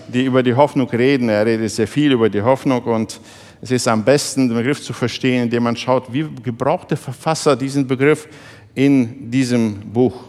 die 0.08 0.26
über 0.26 0.42
die 0.42 0.56
Hoffnung 0.56 0.90
reden. 0.90 1.30
Er 1.30 1.46
redet 1.46 1.70
sehr 1.72 1.88
viel 1.88 2.12
über 2.12 2.30
die 2.30 2.42
Hoffnung 2.42 2.82
und 2.84 3.20
es 3.62 3.72
ist 3.72 3.88
am 3.88 4.04
besten, 4.04 4.48
den 4.48 4.58
Begriff 4.58 4.82
zu 4.82 4.94
verstehen, 4.94 5.44
indem 5.44 5.64
man 5.64 5.76
schaut, 5.76 6.12
wie 6.12 6.28
gebraucht 6.44 6.92
der 6.92 6.98
Verfasser 6.98 7.56
diesen 7.56 7.88
Begriff 7.88 8.28
in 8.74 9.30
diesem 9.30 9.80
Buch. 9.92 10.24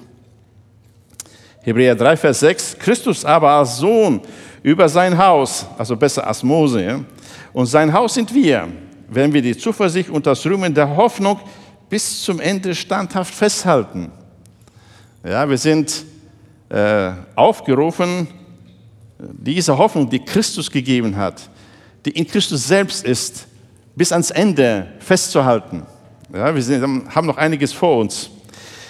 Hebräer 1.63 1.95
3, 1.95 2.17
Vers 2.17 2.41
6, 2.41 2.79
Christus 2.79 3.25
aber 3.25 3.51
als 3.51 3.77
Sohn 3.77 4.21
über 4.63 4.89
sein 4.89 5.17
Haus, 5.17 5.67
also 5.77 5.97
besser 5.97 6.27
als 6.27 6.43
Mose, 6.43 7.05
und 7.53 7.67
sein 7.67 7.93
Haus 7.93 8.15
sind 8.15 8.35
wir, 8.35 8.69
wenn 9.09 9.33
wir 9.33 9.43
die 9.43 9.57
Zuversicht 9.57 10.11
und 10.11 10.27
das 10.27 10.45
Rühmen 10.45 10.73
der 10.75 10.97
Hoffnung 10.97 11.39
bis 11.89 12.23
zum 12.23 12.41
Ende 12.41 12.75
standhaft 12.75 13.35
festhalten. 13.35 14.13
Ja, 15.25 15.49
wir 15.49 15.59
sind 15.59 16.05
äh, 16.69 17.13
aufgerufen, 17.35 18.29
diese 19.19 19.77
Hoffnung, 19.77 20.09
die 20.09 20.25
Christus 20.25 20.71
gegeben 20.71 21.17
hat, 21.17 21.49
die 22.05 22.11
in 22.11 22.27
Christus 22.27 22.67
selbst 22.67 23.05
ist, 23.05 23.47
bis 23.97 24.13
ans 24.13 24.31
Ende 24.31 24.87
festzuhalten. 25.01 25.83
Ja, 26.33 26.55
wir 26.55 26.63
sind, 26.63 27.15
haben 27.15 27.27
noch 27.27 27.37
einiges 27.37 27.73
vor 27.73 27.99
uns. 27.99 28.31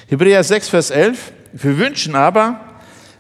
Hebräer 0.09 0.43
6, 0.43 0.69
Vers 0.69 0.91
11. 0.91 1.33
Wir 1.53 1.79
wünschen 1.79 2.15
aber, 2.15 2.61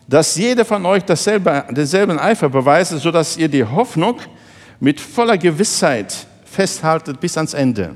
dass 0.06 0.36
jeder 0.36 0.64
von 0.64 0.84
euch 0.86 1.04
dasselbe, 1.04 1.64
denselben 1.70 2.18
Eifer 2.18 2.48
beweise, 2.48 2.98
sodass 2.98 3.36
ihr 3.36 3.48
die 3.48 3.64
Hoffnung 3.64 4.20
mit 4.80 5.00
voller 5.00 5.38
Gewissheit 5.38 6.14
festhaltet 6.44 7.20
bis 7.20 7.36
ans 7.36 7.54
Ende. 7.54 7.94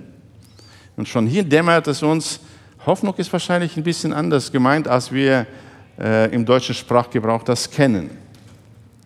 Und 0.97 1.09
schon 1.09 1.27
hier 1.27 1.43
dämmert 1.43 1.87
es 1.89 2.03
uns, 2.03 2.41
Hoffnung 2.85 3.15
ist 3.17 3.33
wahrscheinlich 3.33 3.77
ein 3.77 3.83
bisschen 3.83 4.13
anders 4.13 4.51
gemeint, 4.51 4.89
als 4.89 5.13
wir 5.13 5.47
äh, 5.99 6.33
im 6.35 6.45
deutschen 6.45 6.75
Sprachgebrauch 6.75 7.43
das 7.45 7.71
kennen. 7.71 8.11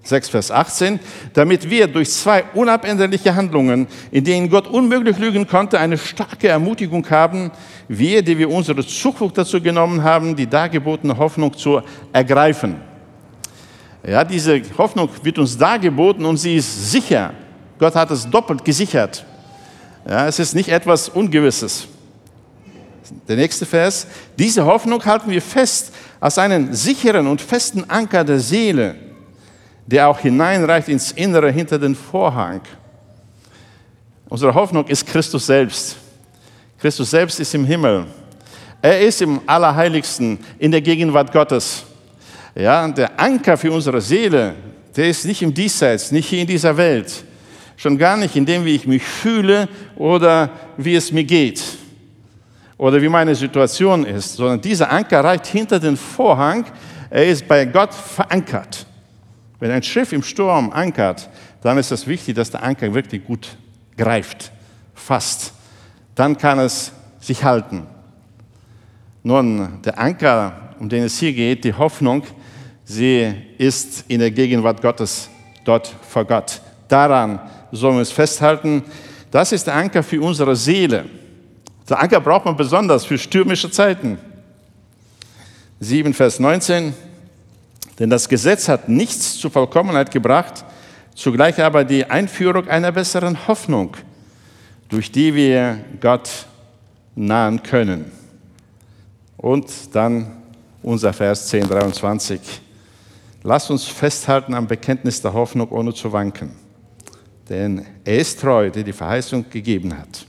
6, 0.03 0.29
Vers 0.29 0.51
18, 0.51 1.01
damit 1.33 1.69
wir 1.69 1.89
durch 1.89 2.11
zwei 2.11 2.45
unabänderliche 2.55 3.35
Handlungen, 3.35 3.89
in 4.11 4.25
denen 4.25 4.49
Gott 4.49 4.69
unmöglich 4.69 5.19
lügen 5.19 5.47
konnte, 5.47 5.79
eine 5.79 5.99
starke 5.99 6.49
Ermutigung 6.49 7.09
haben, 7.11 7.51
wir, 7.89 8.23
die 8.23 8.39
wir 8.39 8.49
unsere 8.49 8.87
Zukunft 8.87 9.37
dazu 9.37 9.61
genommen 9.61 10.03
haben, 10.03 10.37
die 10.37 10.47
dargebotene 10.47 11.17
Hoffnung 11.17 11.53
zu 11.57 11.83
ergreifen. 12.13 12.77
Ja, 14.07 14.23
diese 14.23 14.63
Hoffnung 14.79 15.09
wird 15.23 15.39
uns 15.39 15.59
dargeboten 15.59 16.25
und 16.25 16.37
sie 16.37 16.57
ist 16.57 16.93
sicher. 16.93 17.33
Gott 17.79 17.95
hat 17.97 18.11
es 18.13 18.29
doppelt 18.31 18.65
gesichert. 18.65 19.25
Ja, 20.09 20.27
es 20.29 20.39
ist 20.39 20.55
nicht 20.55 20.69
etwas 20.69 21.09
Ungewisses. 21.09 21.89
Der 23.29 23.37
nächste 23.37 23.67
Vers. 23.67 24.07
Diese 24.39 24.65
Hoffnung 24.65 25.05
halten 25.05 25.31
wir 25.31 25.43
fest 25.43 25.93
als 26.21 26.39
einen 26.39 26.75
sicheren 26.75 27.27
und 27.27 27.41
festen 27.41 27.89
Anker 27.89 28.25
der 28.25 28.41
Seele 28.41 28.97
der 29.87 30.09
auch 30.09 30.19
hineinreicht 30.19 30.89
ins 30.89 31.13
Innere 31.13 31.51
hinter 31.51 31.79
den 31.79 31.95
Vorhang. 31.95 32.61
Unsere 34.29 34.53
Hoffnung 34.53 34.87
ist 34.89 35.07
Christus 35.07 35.47
selbst. 35.47 35.97
Christus 36.79 37.11
selbst 37.11 37.39
ist 37.39 37.55
im 37.55 37.65
Himmel. 37.65 38.07
Er 38.83 39.01
ist 39.01 39.23
im 39.23 39.41
Allerheiligsten, 39.47 40.39
in 40.59 40.73
der 40.73 40.81
Gegenwart 40.81 41.33
Gottes. 41.33 41.85
Ja, 42.55 42.87
der 42.89 43.19
Anker 43.19 43.57
für 43.57 43.71
unsere 43.71 44.01
Seele, 44.01 44.55
der 44.97 45.09
ist 45.09 45.25
nicht 45.25 45.43
im 45.43 45.55
Diesseits, 45.55 46.11
nicht 46.11 46.29
hier 46.29 46.41
in 46.41 46.47
dieser 46.47 46.77
Welt. 46.77 47.25
Schon 47.77 47.99
gar 47.99 48.17
nicht 48.17 48.37
in 48.37 48.47
dem, 48.47 48.65
wie 48.65 48.75
ich 48.75 48.87
mich 48.87 49.03
fühle 49.03 49.69
oder 49.97 50.51
wie 50.77 50.95
es 50.95 51.13
mir 51.13 51.25
geht 51.25 51.63
oder 52.79 53.01
wie 53.01 53.09
meine 53.09 53.35
Situation 53.35 54.05
ist, 54.05 54.37
sondern 54.37 54.61
dieser 54.61 54.91
Anker 54.91 55.23
reicht 55.23 55.47
hinter 55.47 55.79
den 55.79 55.97
Vorhang. 55.97 56.65
Er 57.11 57.27
ist 57.27 57.47
bei 57.47 57.65
Gott 57.65 57.95
verankert. 57.95 58.87
Wenn 59.59 59.71
ein 59.71 59.83
Schiff 59.83 60.13
im 60.13 60.23
Sturm 60.23 60.71
ankert, 60.71 61.29
dann 61.63 61.79
ist 61.79 61.91
es 61.91 62.07
wichtig, 62.07 62.35
dass 62.35 62.51
der 62.51 62.63
Anker 62.63 62.93
wirklich 62.93 63.25
gut 63.25 63.57
greift, 63.97 64.53
fasst. 64.95 65.53
Dann 66.15 66.37
kann 66.37 66.59
es 66.59 66.93
sich 67.21 67.43
halten. 67.43 67.87
Nun, 69.23 69.81
der 69.85 69.99
Anker, 69.99 70.75
um 70.79 70.89
den 70.89 71.05
es 71.05 71.19
hier 71.19 71.33
geht, 71.33 71.65
die 71.65 71.75
Hoffnung, 71.75 72.23
sie 72.85 73.35
ist 73.59 74.05
in 74.09 74.21
der 74.21 74.31
Gegenwart 74.31 74.83
Gottes, 74.83 75.29
dort 75.65 75.93
vor 76.09 76.25
Gott. 76.25 76.61
Daran 76.89 77.41
sollen 77.73 77.95
wir 77.95 78.01
uns 78.01 78.13
festhalten. 78.13 78.83
Das 79.31 79.53
ist 79.53 79.67
der 79.67 79.75
Anker 79.75 80.03
für 80.03 80.21
unsere 80.21 80.57
Seele. 80.57 81.05
Der 81.89 82.01
Anker 82.01 82.21
braucht 82.21 82.45
man 82.45 82.57
besonders 82.57 83.05
für 83.05 83.19
stürmische 83.19 83.71
Zeiten. 83.71 84.19
7, 85.81 86.15
Vers 86.15 86.41
19. 86.41 86.95
Denn 87.99 88.11
das 88.11 88.29
Gesetz 88.29 88.69
hat 88.69 88.89
nichts 88.89 89.39
zur 89.39 89.51
Vollkommenheit 89.51 90.11
gebracht, 90.11 90.65
zugleich 91.15 91.63
aber 91.63 91.85
die 91.85 92.05
Einführung 92.05 92.69
einer 92.69 92.93
besseren 92.93 93.47
Hoffnung, 93.47 93.97
durch 94.89 95.11
die 95.11 95.35
wir 95.35 95.79
Gott 96.01 96.29
nahen 97.15 97.63
können. 97.63 98.11
Und 99.37 99.71
dann 99.93 100.43
unser 100.83 101.13
Vers 101.13 101.49
10, 101.49 101.69
23. 101.69 102.41
Lasst 103.43 103.71
uns 103.71 103.85
festhalten 103.85 104.55
am 104.55 104.67
Bekenntnis 104.67 105.23
der 105.23 105.33
Hoffnung, 105.33 105.71
ohne 105.71 105.95
zu 105.95 106.13
wanken. 106.13 106.66
Denn 107.49 107.87
er 108.05 108.19
ist 108.19 108.41
treu, 108.41 108.71
der 108.71 108.83
die 108.83 108.93
Verheißung 108.93 109.45
gegeben 109.49 109.97
hat. 109.97 110.27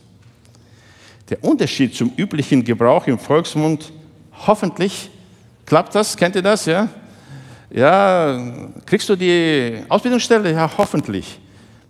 Der 1.30 1.44
Unterschied 1.44 1.96
zum 1.96 2.12
üblichen 2.16 2.64
Gebrauch 2.64 3.06
im 3.08 3.20
Volksmund, 3.20 3.92
hoffentlich 4.46 5.10
klappt 5.66 5.96
das, 5.96 6.16
kennt 6.16 6.36
ihr 6.36 6.42
das, 6.42 6.66
ja? 6.66 6.88
Ja, 7.70 8.70
kriegst 8.86 9.10
du 9.10 9.16
die 9.16 9.84
Ausbildungsstelle? 9.90 10.54
Ja, 10.54 10.70
hoffentlich. 10.78 11.40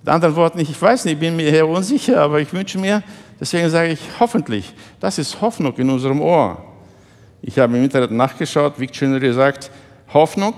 Mit 0.02 0.10
anderen 0.10 0.36
Worten, 0.36 0.60
ich 0.60 0.82
weiß 0.82 1.06
nicht, 1.06 1.16
ich 1.16 1.20
bin 1.20 1.36
mir 1.36 1.50
eher 1.50 1.68
unsicher, 1.68 2.22
aber 2.22 2.40
ich 2.40 2.52
wünsche 2.52 2.80
mir, 2.80 3.04
deswegen 3.40 3.70
sage 3.70 3.92
ich 3.92 4.00
hoffentlich. 4.20 4.74
Das 5.00 5.20
ist 5.20 5.40
Hoffnung 5.40 5.76
in 5.78 5.90
unserem 5.90 6.22
Ohr. 6.22 6.64
Ich 7.42 7.60
habe 7.60 7.78
im 7.78 7.84
Internet 7.84 8.12
nachgeschaut, 8.12 8.80
Wiktionary 8.80 9.32
sagt, 9.34 9.70
Hoffnung, 10.12 10.56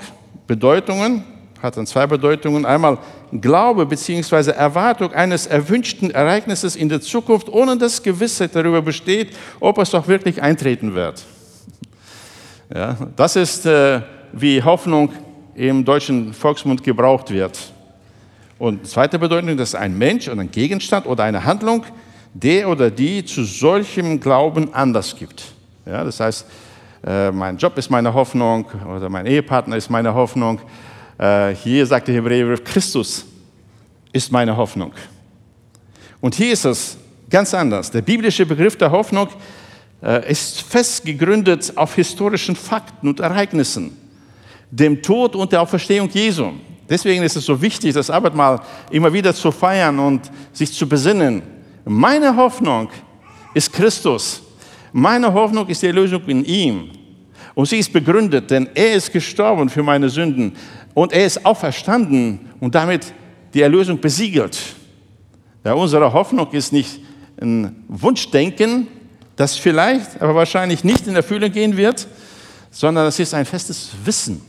Bedeutungen, 0.48 1.24
hat 1.62 1.78
dann 1.78 1.86
zwei 1.86 2.08
Bedeutungen. 2.08 2.66
Einmal 2.66 2.98
Glaube 3.32 3.86
bzw. 3.86 4.52
Erwartung 4.52 5.14
eines 5.14 5.48
erwünschten 5.48 6.12
Ereignisses 6.12 6.76
in 6.76 6.90
der 6.90 7.02
Zukunft, 7.02 7.50
ohne 7.50 7.78
dass 7.78 8.02
Gewissheit 8.02 8.56
darüber 8.56 8.82
besteht, 8.82 9.36
ob 9.60 9.78
es 9.78 9.92
doch 9.92 10.08
wirklich 10.08 10.42
eintreten 10.42 10.96
wird. 10.96 11.24
Ja, 12.72 12.96
das 13.16 13.36
ist 13.36 13.66
äh, 13.66 14.02
wie 14.32 14.62
Hoffnung 14.62 15.12
im 15.56 15.84
deutschen 15.84 16.36
Volksmund 16.36 16.84
gebraucht 16.84 17.32
wird. 17.32 17.58
Und 18.60 18.86
zweite 18.86 19.18
Bedeutung, 19.18 19.58
dass 19.58 19.74
ein 19.74 19.98
Mensch 19.98 20.28
oder 20.28 20.42
ein 20.42 20.52
Gegenstand 20.52 21.08
oder 21.08 21.24
eine 21.24 21.44
Handlung, 21.46 21.84
der 22.34 22.70
oder 22.70 22.92
die 22.92 23.26
zu 23.26 23.44
solchem 23.44 24.20
Glauben 24.20 24.72
Anlass 24.74 25.16
gibt. 25.16 25.46
Ja, 25.86 26.04
das 26.04 26.20
heißt, 26.20 26.46
äh, 27.06 27.32
mein 27.32 27.58
Job 27.58 27.78
ist 27.78 27.90
meine 27.90 28.14
Hoffnung 28.14 28.66
oder 28.96 29.10
mein 29.10 29.26
Ehepartner 29.26 29.78
ist 29.78 29.90
meine 29.90 30.14
Hoffnung. 30.14 30.60
Äh, 31.20 31.54
hier 31.56 31.86
sagt 31.86 32.08
der 32.08 32.16
Hebräer, 32.16 32.58
Christus 32.58 33.26
ist 34.12 34.32
meine 34.32 34.56
Hoffnung. 34.58 34.94
Und 36.22 36.34
hier 36.34 36.54
ist 36.54 36.66
es 36.66 36.98
ganz 37.30 37.54
anders. 37.54 37.92
Der 37.92 38.02
biblische 38.02 38.46
Begriff 38.46 38.76
der 38.76 38.90
Hoffnung 38.90 39.28
äh, 40.02 40.32
ist 40.32 40.62
fest 40.62 41.06
gegründet 41.06 41.74
auf 41.76 41.94
historischen 41.94 42.56
Fakten 42.56 43.10
und 43.10 43.20
Ereignissen 43.20 43.96
dem 44.72 45.02
Tod 45.02 45.36
und 45.36 45.52
der 45.52 45.62
Auferstehung 45.62 46.10
Jesu. 46.10 46.52
Deswegen 46.88 47.24
ist 47.24 47.36
es 47.36 47.46
so 47.46 47.60
wichtig, 47.62 47.94
das 47.94 48.10
Abendmahl 48.10 48.62
immer 48.92 49.12
wieder 49.12 49.34
zu 49.34 49.52
feiern 49.52 50.00
und 50.00 50.30
sich 50.54 50.72
zu 50.72 50.88
besinnen. 50.88 51.42
Meine 51.86 52.36
Hoffnung 52.36 52.90
ist 53.54 53.72
Christus. 53.72 54.42
Meine 54.92 55.32
Hoffnung 55.32 55.68
ist 55.68 55.82
die 55.82 55.88
Erlösung 55.88 56.22
in 56.28 56.44
ihm. 56.46 56.92
Und 57.56 57.68
sie 57.68 57.78
ist 57.78 57.92
begründet, 57.92 58.52
denn 58.52 58.70
er 58.74 58.94
ist 58.94 59.12
gestorben 59.12 59.70
für 59.70 59.84
meine 59.84 60.10
Sünden 60.10 60.54
und 60.94 61.14
er 61.14 61.26
ist 61.26 61.46
auferstanden 61.46 62.40
und 62.60 62.76
damit 62.76 63.14
die 63.54 63.62
Erlösung 63.62 64.00
besiegelt. 64.00 64.58
Ja, 65.64 65.74
unsere 65.74 66.12
Hoffnung 66.14 66.52
ist 66.52 66.72
nicht 66.72 67.00
ein 67.42 67.84
Wunschdenken, 67.88 68.88
das 69.36 69.56
vielleicht, 69.56 70.22
aber 70.22 70.36
wahrscheinlich 70.36 70.84
nicht 70.84 71.08
in 71.08 71.16
Erfüllung 71.16 71.52
gehen 71.52 71.78
wird, 71.78 72.08
sondern 72.72 73.08
es 73.08 73.20
ist 73.20 73.34
ein 73.34 73.46
festes 73.46 73.92
Wissen. 74.04 74.42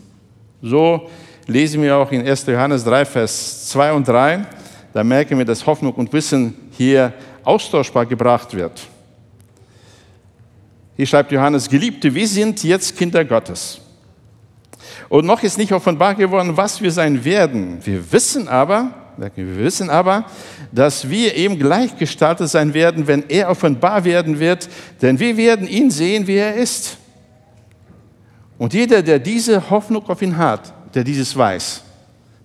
So 0.63 1.09
lesen 1.47 1.83
wir 1.83 1.97
auch 1.97 2.11
in 2.13 2.27
1. 2.27 2.47
Johannes 2.47 2.85
3, 2.85 3.05
Vers 3.05 3.69
2 3.69 3.93
und 3.93 4.07
3. 4.07 4.45
Da 4.93 5.05
merken 5.05 5.39
wir, 5.39 5.45
dass 5.45 5.65
Hoffnung 5.65 5.93
und 5.95 6.13
Wissen 6.13 6.55
hier 6.77 7.13
austauschbar 7.45 8.07
gebracht 8.07 8.55
wird. 8.55 8.81
Hier 10.97 11.07
schreibt 11.07 11.33
Johannes, 11.33 11.69
Geliebte, 11.69 12.15
wir 12.15 12.29
sind 12.29 12.63
jetzt 12.63 12.97
Kinder 12.97 13.25
Gottes. 13.25 13.81
Und 15.09 15.27
noch 15.27 15.43
ist 15.43 15.59
nicht 15.59 15.73
offenbar 15.73 16.15
geworden, 16.15 16.57
was 16.57 16.81
wir 16.81 16.91
sein 16.91 17.25
werden. 17.25 17.79
Wir 17.85 18.13
wissen 18.13 18.49
aber, 18.49 18.95
wir 19.17 19.59
wissen 19.59 19.91
aber, 19.91 20.25
dass 20.73 21.09
wir 21.09 21.37
ihm 21.37 21.59
gleichgestaltet 21.59 22.49
sein 22.49 22.73
werden, 22.73 23.07
wenn 23.07 23.29
er 23.29 23.51
offenbar 23.51 24.05
werden 24.05 24.39
wird, 24.39 24.69
denn 25.03 25.19
wir 25.19 25.37
werden 25.37 25.67
ihn 25.67 25.91
sehen, 25.91 26.27
wie 26.27 26.37
er 26.37 26.55
ist. 26.55 26.97
Und 28.57 28.73
jeder, 28.75 29.03
der 29.03 29.19
diese 29.19 29.71
Hoffnung 29.71 30.07
auf 30.09 30.23
ihn 30.23 30.37
hat, 30.37 30.73
der 30.95 31.03
dieses 31.03 31.37
weiß, 31.37 31.83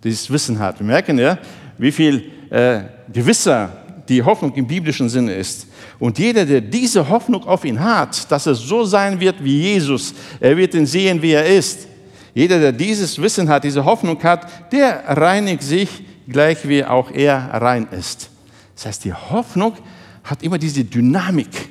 dieses 0.03 0.29
Wissen 0.29 0.57
hat, 0.59 0.79
wir 0.79 0.85
merken 0.85 1.17
ja, 1.19 1.37
wie 1.77 1.91
viel 1.91 2.31
äh, 2.49 2.81
gewisser 3.11 3.69
die 4.07 4.23
Hoffnung 4.23 4.53
im 4.55 4.67
biblischen 4.67 5.09
Sinne 5.09 5.33
ist. 5.33 5.67
Und 5.99 6.19
jeder, 6.19 6.45
der 6.45 6.61
diese 6.61 7.07
Hoffnung 7.07 7.43
auf 7.45 7.63
ihn 7.65 7.79
hat, 7.79 8.29
dass 8.31 8.45
er 8.47 8.55
so 8.55 8.83
sein 8.83 9.19
wird 9.19 9.43
wie 9.43 9.61
Jesus, 9.61 10.13
er 10.39 10.55
wird 10.57 10.73
ihn 10.73 10.85
sehen, 10.85 11.21
wie 11.21 11.31
er 11.31 11.45
ist, 11.45 11.87
Jeder, 12.35 12.59
der 12.59 12.73
dieses 12.73 13.19
Wissen 13.19 13.47
hat, 13.47 13.63
diese 13.63 13.83
Hoffnung 13.85 14.21
hat, 14.21 14.71
der 14.71 15.05
reinigt 15.07 15.63
sich 15.63 16.03
gleich 16.27 16.67
wie 16.67 16.83
auch 16.83 17.09
er 17.09 17.37
rein 17.53 17.87
ist. 17.91 18.29
Das 18.75 18.87
heißt, 18.87 19.05
die 19.05 19.13
Hoffnung 19.13 19.73
hat 20.21 20.43
immer 20.43 20.57
diese 20.57 20.83
Dynamik. 20.83 21.69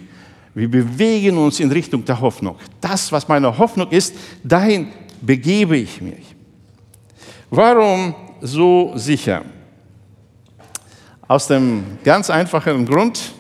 Wir 0.54 0.71
bewegen 0.71 1.37
uns 1.37 1.61
in 1.61 1.71
Richtung 1.71 2.02
der 2.04 2.19
Hoffnung. 2.19 2.57
Das, 2.81 3.12
was 3.12 3.28
meine 3.28 3.59
Hoffnung 3.59 3.90
ist, 3.90 4.14
dahin 4.43 4.88
begebe 5.21 5.76
ich 5.76 6.00
mich. 6.00 6.35
Warum 7.50 8.14
so 8.40 8.93
sicher? 8.97 9.43
Aus 11.28 11.47
dem 11.47 11.99
ganz 12.04 12.31
einfachen 12.31 12.87
Grund, 12.87 13.33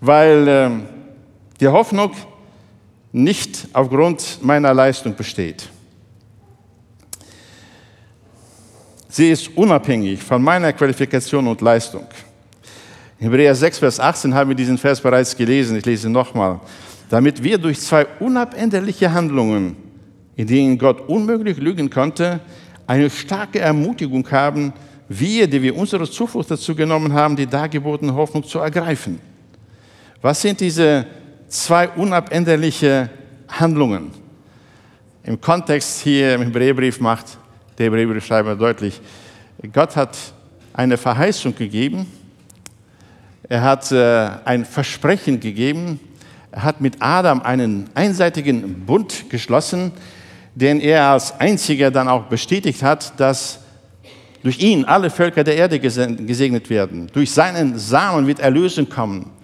weil 0.00 0.48
äh, 0.48 0.70
die 1.60 1.68
Hoffnung 1.68 2.12
nicht 3.12 3.68
aufgrund 3.72 4.38
meiner 4.42 4.74
Leistung 4.74 5.14
besteht. 5.14 5.68
Sie 9.08 9.30
ist 9.30 9.56
unabhängig 9.56 10.22
von 10.22 10.42
meiner 10.42 10.72
Qualifikation 10.72 11.48
und 11.48 11.60
Leistung. 11.60 12.06
In 13.18 13.24
Hebräer 13.24 13.54
6, 13.54 13.78
Vers 13.78 13.98
18 13.98 14.34
haben 14.34 14.50
wir 14.50 14.54
diesen 14.54 14.78
Vers 14.78 15.00
bereits 15.00 15.36
gelesen. 15.36 15.76
Ich 15.78 15.86
lese 15.86 16.08
nochmal. 16.08 16.60
Damit 17.08 17.42
wir 17.42 17.58
durch 17.58 17.80
zwei 17.80 18.06
unabänderliche 18.20 19.12
Handlungen, 19.12 19.76
in 20.36 20.46
denen 20.46 20.78
Gott 20.78 21.08
unmöglich 21.08 21.56
lügen 21.56 21.90
konnte, 21.90 22.38
eine 22.86 23.10
starke 23.10 23.58
Ermutigung 23.58 24.30
haben, 24.30 24.72
wir, 25.08 25.48
die 25.48 25.62
wir 25.62 25.74
unsere 25.74 26.08
Zuflucht 26.08 26.50
dazu 26.50 26.74
genommen 26.74 27.12
haben, 27.12 27.34
die 27.34 27.46
dargebotene 27.46 28.14
Hoffnung 28.14 28.44
zu 28.44 28.58
ergreifen. 28.58 29.18
Was 30.20 30.42
sind 30.42 30.60
diese 30.60 31.06
zwei 31.46 31.88
unabänderliche 31.90 33.08
Handlungen? 33.46 34.10
Im 35.22 35.40
Kontext 35.40 36.00
hier 36.00 36.34
im 36.34 36.42
Hebräerbrief 36.42 36.98
macht 36.98 37.38
der 37.78 37.86
Hebräerbriefschreiber 37.86 38.56
deutlich, 38.56 39.00
Gott 39.72 39.94
hat 39.94 40.16
eine 40.72 40.96
Verheißung 40.96 41.54
gegeben, 41.54 42.06
er 43.48 43.62
hat 43.62 43.92
äh, 43.92 44.30
ein 44.44 44.64
Versprechen 44.64 45.38
gegeben, 45.38 46.00
er 46.50 46.64
hat 46.64 46.80
mit 46.80 46.96
Adam 46.98 47.40
einen 47.40 47.88
einseitigen 47.94 48.84
Bund 48.86 49.30
geschlossen, 49.30 49.92
den 50.56 50.80
er 50.80 51.10
als 51.10 51.38
einziger 51.38 51.92
dann 51.92 52.08
auch 52.08 52.24
bestätigt 52.24 52.82
hat, 52.82 53.20
dass 53.20 53.60
durch 54.42 54.58
ihn 54.58 54.84
alle 54.84 55.10
Völker 55.10 55.44
der 55.44 55.54
Erde 55.54 55.78
gesegnet 55.78 56.70
werden. 56.70 57.06
Durch 57.12 57.30
seinen 57.30 57.78
Samen 57.78 58.26
wird 58.26 58.40
Erlösung 58.40 58.88
kommen. 58.88 59.37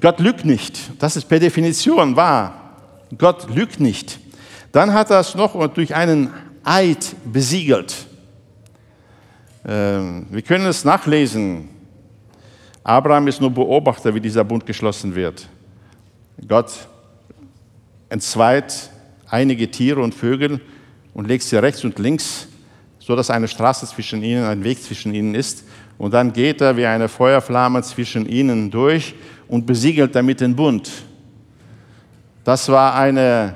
Gott 0.00 0.20
lügt 0.20 0.44
nicht. 0.44 0.78
Das 0.98 1.16
ist 1.16 1.28
per 1.28 1.38
Definition 1.38 2.16
wahr. 2.16 2.76
Gott 3.18 3.54
lügt 3.54 3.80
nicht. 3.80 4.18
Dann 4.72 4.94
hat 4.94 5.10
er 5.10 5.20
es 5.20 5.34
noch 5.34 5.66
durch 5.68 5.94
einen 5.94 6.30
Eid 6.64 7.14
besiegelt. 7.24 8.06
Ähm, 9.64 10.26
wir 10.30 10.42
können 10.42 10.66
es 10.66 10.84
nachlesen. 10.84 11.68
Abraham 12.82 13.28
ist 13.28 13.40
nur 13.40 13.50
Beobachter, 13.50 14.14
wie 14.14 14.20
dieser 14.20 14.44
Bund 14.44 14.66
geschlossen 14.66 15.14
wird. 15.14 15.48
Gott 16.48 16.88
entzweit 18.08 18.90
einige 19.28 19.70
Tiere 19.70 20.02
und 20.02 20.14
Vögel 20.14 20.60
und 21.14 21.28
legt 21.28 21.44
sie 21.44 21.56
rechts 21.56 21.84
und 21.84 21.98
links, 21.98 22.48
so 22.98 23.14
dass 23.14 23.30
eine 23.30 23.48
Straße 23.48 23.86
zwischen 23.86 24.22
ihnen, 24.22 24.44
ein 24.44 24.64
Weg 24.64 24.82
zwischen 24.82 25.14
ihnen 25.14 25.34
ist. 25.34 25.64
Und 25.98 26.14
dann 26.14 26.32
geht 26.32 26.60
er 26.60 26.76
wie 26.76 26.86
eine 26.86 27.08
Feuerflamme 27.08 27.82
zwischen 27.82 28.26
ihnen 28.26 28.70
durch 28.70 29.14
und 29.48 29.66
besiegelt 29.66 30.14
damit 30.14 30.40
den 30.40 30.56
Bund. 30.56 30.90
Das 32.44 32.68
war 32.68 32.94
eine 32.94 33.54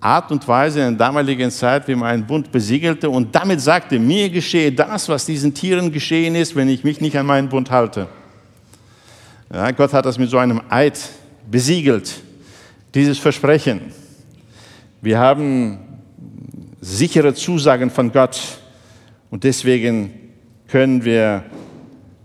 Art 0.00 0.30
und 0.30 0.46
Weise 0.46 0.80
in 0.80 0.96
der 0.96 1.06
damaligen 1.06 1.50
Zeit, 1.50 1.88
wie 1.88 1.94
man 1.94 2.08
einen 2.08 2.26
Bund 2.26 2.50
besiegelte 2.52 3.10
und 3.10 3.34
damit 3.34 3.60
sagte, 3.60 3.98
mir 3.98 4.30
geschehe 4.30 4.72
das, 4.72 5.08
was 5.08 5.26
diesen 5.26 5.52
Tieren 5.52 5.92
geschehen 5.92 6.34
ist, 6.34 6.54
wenn 6.54 6.68
ich 6.68 6.84
mich 6.84 7.00
nicht 7.00 7.16
an 7.16 7.26
meinen 7.26 7.48
Bund 7.48 7.70
halte. 7.70 8.06
Ja, 9.52 9.70
Gott 9.72 9.92
hat 9.92 10.06
das 10.06 10.18
mit 10.18 10.30
so 10.30 10.38
einem 10.38 10.60
Eid 10.68 10.98
besiegelt, 11.50 12.20
dieses 12.94 13.18
Versprechen. 13.18 13.80
Wir 15.00 15.18
haben 15.18 15.78
sichere 16.80 17.34
Zusagen 17.34 17.90
von 17.90 18.12
Gott 18.12 18.40
und 19.30 19.44
deswegen 19.44 20.10
können 20.68 21.04
wir 21.04 21.44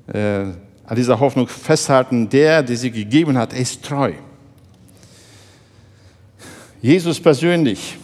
äh, 0.07 0.45
an 0.85 0.95
dieser 0.95 1.19
Hoffnung 1.19 1.47
festhalten, 1.47 2.29
der, 2.29 2.63
der 2.63 2.77
sie 2.77 2.91
gegeben 2.91 3.37
hat, 3.37 3.53
ist 3.53 3.83
treu. 3.83 4.13
Jesus 6.81 7.19
persönlich 7.19 7.97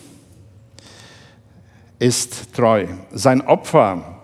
ist 2.00 2.54
treu. 2.54 2.88
Sein 3.12 3.42
Opfer 3.42 4.22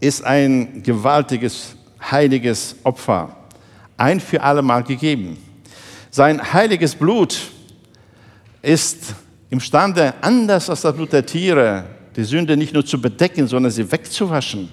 ist 0.00 0.24
ein 0.24 0.82
gewaltiges 0.82 1.76
heiliges 2.10 2.76
Opfer, 2.84 3.36
ein 3.96 4.20
für 4.20 4.42
allemal 4.42 4.82
gegeben. 4.82 5.36
Sein 6.10 6.52
heiliges 6.52 6.94
Blut 6.94 7.38
ist 8.62 9.14
imstande, 9.50 10.14
anders 10.22 10.70
als 10.70 10.80
das 10.80 10.94
Blut 10.94 11.12
der 11.12 11.26
Tiere, 11.26 11.84
die 12.16 12.24
Sünde 12.24 12.56
nicht 12.56 12.72
nur 12.72 12.84
zu 12.84 13.00
bedecken, 13.00 13.46
sondern 13.46 13.70
sie 13.70 13.90
wegzuwaschen. 13.90 14.70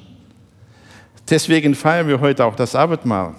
Deswegen 1.34 1.74
feiern 1.74 2.08
wir 2.08 2.22
heute 2.22 2.46
auch 2.46 2.56
das 2.56 2.76
Abendmahl. 2.76 3.34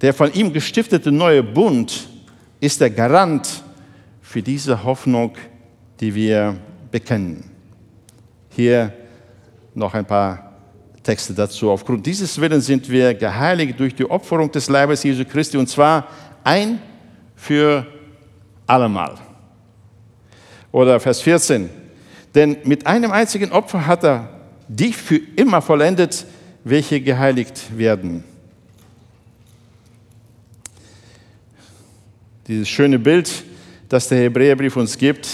Der 0.00 0.14
von 0.14 0.32
ihm 0.32 0.52
gestiftete 0.52 1.10
neue 1.10 1.42
Bund 1.42 2.08
ist 2.60 2.80
der 2.80 2.90
Garant 2.90 3.64
für 4.22 4.40
diese 4.40 4.84
Hoffnung, 4.84 5.32
die 5.98 6.14
wir 6.14 6.56
bekennen. 6.92 7.50
Hier 8.50 8.92
noch 9.74 9.94
ein 9.94 10.04
paar 10.04 10.52
Texte 11.02 11.34
dazu. 11.34 11.72
Aufgrund 11.72 12.06
dieses 12.06 12.40
Willens 12.40 12.66
sind 12.66 12.88
wir 12.88 13.14
geheiligt 13.14 13.80
durch 13.80 13.96
die 13.96 14.08
Opferung 14.08 14.48
des 14.52 14.68
Leibes 14.68 15.02
Jesu 15.02 15.24
Christi 15.24 15.56
und 15.56 15.68
zwar 15.68 16.06
ein 16.44 16.78
für 17.34 17.84
allemal. 18.64 19.16
Oder 20.70 21.00
Vers 21.00 21.20
14. 21.20 21.68
Denn 22.32 22.58
mit 22.62 22.86
einem 22.86 23.10
einzigen 23.10 23.50
Opfer 23.50 23.84
hat 23.84 24.04
er 24.04 24.37
die 24.68 24.92
für 24.92 25.20
immer 25.36 25.62
vollendet, 25.62 26.26
welche 26.64 27.00
geheiligt 27.00 27.76
werden. 27.76 28.24
Dieses 32.46 32.68
schöne 32.68 32.98
Bild, 32.98 33.44
das 33.88 34.08
der 34.08 34.18
Hebräerbrief 34.18 34.76
uns 34.76 34.96
gibt, 34.96 35.28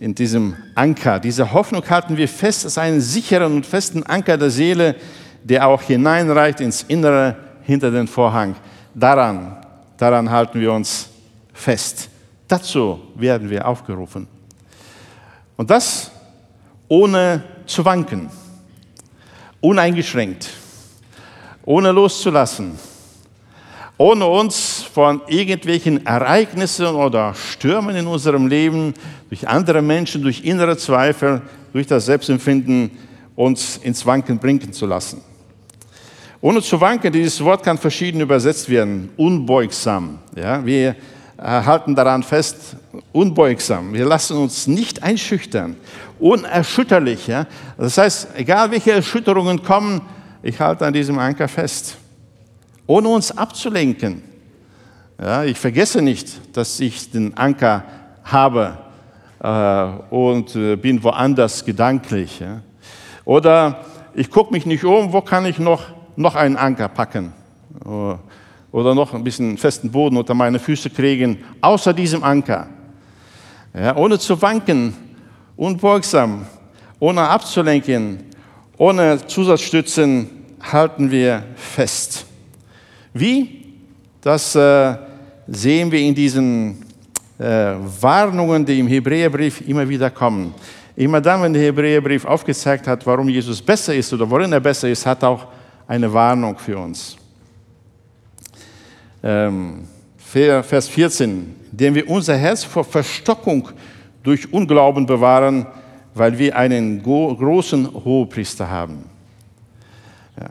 in 0.00 0.14
diesem 0.14 0.56
Anker. 0.74 1.20
Diese 1.20 1.52
Hoffnung 1.52 1.88
halten 1.88 2.16
wir 2.16 2.28
fest 2.28 2.64
als 2.64 2.78
einen 2.78 3.00
sicheren 3.00 3.54
und 3.54 3.66
festen 3.66 4.02
Anker 4.02 4.36
der 4.36 4.50
Seele, 4.50 4.96
der 5.42 5.66
auch 5.66 5.80
hineinreicht 5.82 6.60
ins 6.60 6.82
Innere 6.82 7.36
hinter 7.62 7.90
den 7.90 8.06
Vorhang. 8.06 8.56
Daran, 8.94 9.56
daran 9.96 10.30
halten 10.30 10.60
wir 10.60 10.72
uns 10.72 11.08
fest. 11.52 12.08
Dazu 12.48 13.00
werden 13.14 13.48
wir 13.48 13.66
aufgerufen. 13.66 14.26
Und 15.56 15.70
das 15.70 16.10
ohne 16.88 17.42
zu 17.66 17.84
wanken, 17.84 18.28
uneingeschränkt, 19.64 20.50
ohne 21.64 21.90
loszulassen 21.92 22.78
ohne 23.96 24.26
uns 24.26 24.82
von 24.82 25.20
irgendwelchen 25.28 26.04
Ereignissen 26.04 26.86
oder 26.86 27.32
Stürmen 27.34 27.94
in 27.94 28.06
unserem 28.06 28.48
Leben, 28.48 28.94
durch 29.28 29.46
andere 29.46 29.82
Menschen, 29.82 30.22
durch 30.22 30.44
innere 30.44 30.76
Zweifel, 30.76 31.42
durch 31.72 31.86
das 31.86 32.06
Selbstempfinden 32.06 32.90
uns 33.36 33.76
ins 33.78 34.04
Wanken 34.04 34.38
bringen 34.38 34.72
zu 34.72 34.86
lassen. 34.86 35.22
Ohne 36.40 36.60
zu 36.60 36.80
wanken, 36.80 37.12
dieses 37.12 37.42
Wort 37.42 37.62
kann 37.62 37.78
verschieden 37.78 38.20
übersetzt 38.20 38.68
werden. 38.68 39.10
Unbeugsam. 39.16 40.18
Ja, 40.36 40.64
wir 40.64 40.96
halten 41.38 41.94
daran 41.94 42.22
fest, 42.22 42.76
unbeugsam. 43.12 43.92
Wir 43.92 44.04
lassen 44.04 44.36
uns 44.36 44.66
nicht 44.66 45.02
einschüchtern. 45.02 45.76
Unerschütterlich. 46.18 47.26
Ja? 47.26 47.46
Das 47.76 47.98
heißt, 47.98 48.28
egal 48.36 48.70
welche 48.70 48.92
Erschütterungen 48.92 49.62
kommen, 49.62 50.00
ich 50.42 50.60
halte 50.60 50.86
an 50.86 50.92
diesem 50.92 51.18
Anker 51.18 51.48
fest 51.48 51.96
ohne 52.86 53.08
uns 53.08 53.36
abzulenken. 53.36 54.22
Ja, 55.20 55.44
ich 55.44 55.58
vergesse 55.58 56.02
nicht, 56.02 56.56
dass 56.56 56.80
ich 56.80 57.10
den 57.10 57.36
Anker 57.36 57.84
habe 58.24 58.78
äh, 59.40 60.14
und 60.14 60.54
äh, 60.56 60.76
bin 60.76 61.02
woanders 61.02 61.64
gedanklich. 61.64 62.40
Ja. 62.40 62.60
Oder 63.24 63.84
ich 64.14 64.30
gucke 64.30 64.52
mich 64.52 64.66
nicht 64.66 64.84
um, 64.84 65.12
wo 65.12 65.20
kann 65.20 65.46
ich 65.46 65.58
noch, 65.58 65.84
noch 66.16 66.34
einen 66.34 66.56
Anker 66.56 66.88
packen 66.88 67.32
oder 68.74 68.92
noch 68.92 69.14
ein 69.14 69.22
bisschen 69.22 69.56
festen 69.56 69.88
Boden 69.88 70.16
unter 70.16 70.34
meine 70.34 70.58
Füße 70.58 70.90
kriegen, 70.90 71.38
außer 71.60 71.92
diesem 71.92 72.24
Anker. 72.24 72.66
Ja, 73.72 73.94
ohne 73.94 74.18
zu 74.18 74.42
wanken, 74.42 74.92
unbeugsam, 75.54 76.44
ohne 76.98 77.20
abzulenken, 77.20 78.18
ohne 78.76 79.24
Zusatzstützen 79.28 80.28
halten 80.60 81.08
wir 81.08 81.44
fest. 81.54 82.26
Wie? 83.12 83.64
Das 84.20 84.56
äh, 84.56 84.96
sehen 85.46 85.92
wir 85.92 86.00
in 86.00 86.12
diesen 86.12 86.82
äh, 87.38 87.74
Warnungen, 88.00 88.66
die 88.66 88.80
im 88.80 88.88
Hebräerbrief 88.88 89.60
immer 89.68 89.88
wieder 89.88 90.10
kommen. 90.10 90.52
Immer 90.96 91.20
dann, 91.20 91.42
wenn 91.42 91.52
der 91.52 91.62
Hebräerbrief 91.62 92.24
aufgezeigt 92.24 92.88
hat, 92.88 93.06
warum 93.06 93.28
Jesus 93.28 93.62
besser 93.62 93.94
ist 93.94 94.12
oder 94.12 94.28
worin 94.28 94.52
er 94.52 94.58
besser 94.58 94.88
ist, 94.88 95.06
hat 95.06 95.22
auch 95.22 95.46
eine 95.86 96.12
Warnung 96.12 96.58
für 96.58 96.76
uns. 96.76 97.16
Ähm, 99.24 99.84
Vers 100.18 100.88
14, 100.88 101.56
indem 101.72 101.94
wir 101.94 102.10
unser 102.10 102.36
Herz 102.36 102.62
vor 102.62 102.84
Verstockung 102.84 103.70
durch 104.22 104.52
Unglauben 104.52 105.06
bewahren, 105.06 105.66
weil 106.12 106.38
wir 106.38 106.56
einen 106.56 107.02
großen 107.02 107.92
Hohepriester 107.92 108.68
haben. 108.68 109.04
Ja. 110.38 110.48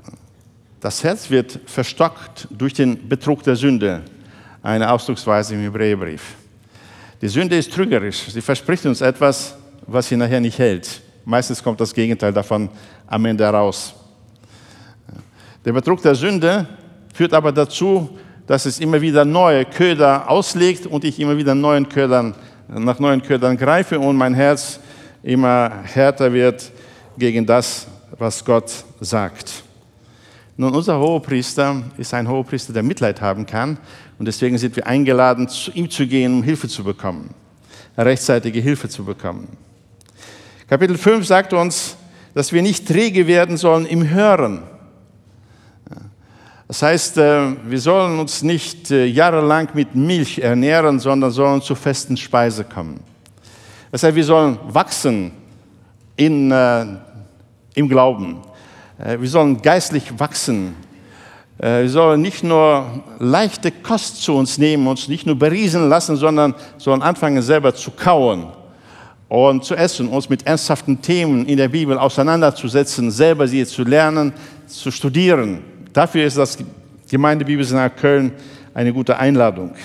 Das 0.79 1.03
Herz 1.03 1.29
wird 1.29 1.59
verstockt 1.65 2.47
durch 2.49 2.73
den 2.73 3.07
Betrug 3.07 3.43
der 3.43 3.55
Sünde, 3.55 4.01
eine 4.63 4.91
Ausdrucksweise 4.91 5.53
im 5.53 5.61
Hebräerbrief. 5.61 6.35
Die 7.21 7.27
Sünde 7.27 7.55
ist 7.57 7.71
trügerisch. 7.71 8.23
Sie 8.31 8.41
verspricht 8.41 8.85
uns 8.85 9.01
etwas, 9.01 9.55
was 9.85 10.07
sie 10.07 10.17
nachher 10.17 10.41
nicht 10.41 10.57
hält. 10.57 11.01
Meistens 11.25 11.63
kommt 11.63 11.79
das 11.79 11.93
Gegenteil 11.93 12.33
davon 12.33 12.69
am 13.05 13.23
Ende 13.25 13.43
heraus. 13.43 13.93
Der 15.63 15.71
Betrug 15.71 16.01
der 16.01 16.15
Sünde 16.15 16.67
führt 17.13 17.33
aber 17.33 17.51
dazu, 17.51 18.09
dass 18.47 18.65
es 18.65 18.79
immer 18.79 19.01
wieder 19.01 19.25
neue 19.25 19.65
Köder 19.65 20.29
auslegt 20.29 20.85
und 20.85 21.03
ich 21.03 21.19
immer 21.19 21.37
wieder 21.37 21.55
neuen 21.55 21.87
Ködern, 21.87 22.35
nach 22.67 22.99
neuen 22.99 23.21
Ködern 23.21 23.57
greife 23.57 23.99
und 23.99 24.15
mein 24.15 24.33
Herz 24.33 24.79
immer 25.21 25.71
härter 25.83 26.31
wird 26.33 26.71
gegen 27.17 27.45
das, 27.45 27.87
was 28.17 28.43
Gott 28.43 28.71
sagt. 28.99 29.63
Nun, 30.55 30.73
unser 30.73 30.99
Hohepriester 30.99 31.81
ist 31.97 32.13
ein 32.13 32.27
Hohepriester, 32.27 32.73
der 32.73 32.83
Mitleid 32.83 33.21
haben 33.21 33.45
kann 33.45 33.77
und 34.19 34.27
deswegen 34.27 34.57
sind 34.57 34.75
wir 34.75 34.85
eingeladen, 34.85 35.47
zu 35.47 35.71
ihm 35.71 35.89
zu 35.89 36.05
gehen, 36.05 36.33
um 36.33 36.43
Hilfe 36.43 36.67
zu 36.67 36.83
bekommen, 36.83 37.33
rechtzeitige 37.97 38.59
Hilfe 38.59 38.89
zu 38.89 39.03
bekommen. 39.03 39.57
Kapitel 40.67 40.97
5 40.97 41.25
sagt 41.25 41.53
uns, 41.53 41.97
dass 42.33 42.51
wir 42.51 42.61
nicht 42.61 42.87
träge 42.87 43.27
werden 43.27 43.57
sollen 43.57 43.85
im 43.85 44.09
Hören. 44.09 44.63
Das 46.67 46.81
heißt, 46.81 47.17
äh, 47.17 47.55
wir 47.65 47.79
sollen 47.79 48.19
uns 48.19 48.41
nicht 48.41 48.89
äh, 48.89 49.05
jahrelang 49.05 49.69
mit 49.73 49.95
Milch 49.95 50.39
ernähren, 50.39 50.99
sondern 50.99 51.31
sollen 51.31 51.61
zur 51.61 51.75
festen 51.75 52.15
Speise 52.15 52.63
kommen. 52.63 53.01
Das 53.91 54.03
heißt, 54.03 54.15
wir 54.15 54.23
sollen 54.23 54.57
wachsen 54.69 55.31
in, 56.15 56.51
äh, 56.51 56.85
im 57.75 57.89
Glauben. 57.89 58.37
Wir 59.17 59.27
sollen 59.27 59.59
geistlich 59.61 60.17
wachsen. 60.17 60.75
Wir 61.57 61.89
sollen 61.89 62.21
nicht 62.21 62.43
nur 62.43 63.03
leichte 63.17 63.71
Kost 63.71 64.21
zu 64.21 64.35
uns 64.35 64.59
nehmen, 64.59 64.85
uns 64.87 65.07
nicht 65.07 65.25
nur 65.25 65.37
beriesen 65.37 65.89
lassen, 65.89 66.15
sondern 66.15 66.53
sollen 66.77 67.01
anfangen, 67.01 67.41
selber 67.41 67.73
zu 67.73 67.89
kauen 67.89 68.45
und 69.29 69.65
zu 69.65 69.75
essen, 69.75 70.07
uns 70.09 70.29
mit 70.29 70.45
ernsthaften 70.45 71.01
Themen 71.01 71.47
in 71.47 71.57
der 71.57 71.69
Bibel 71.69 71.97
auseinanderzusetzen, 71.97 73.09
selber 73.09 73.47
sie 73.47 73.65
zu 73.65 73.83
lernen, 73.83 74.31
zu 74.67 74.91
studieren. 74.91 75.72
Dafür 75.93 76.25
ist 76.25 76.37
das 76.37 76.57
Gemeindebibelseminar 77.07 77.91
Köln 77.91 78.31
eine 78.73 78.91
gute 78.91 79.15
Einladung. 79.19 79.75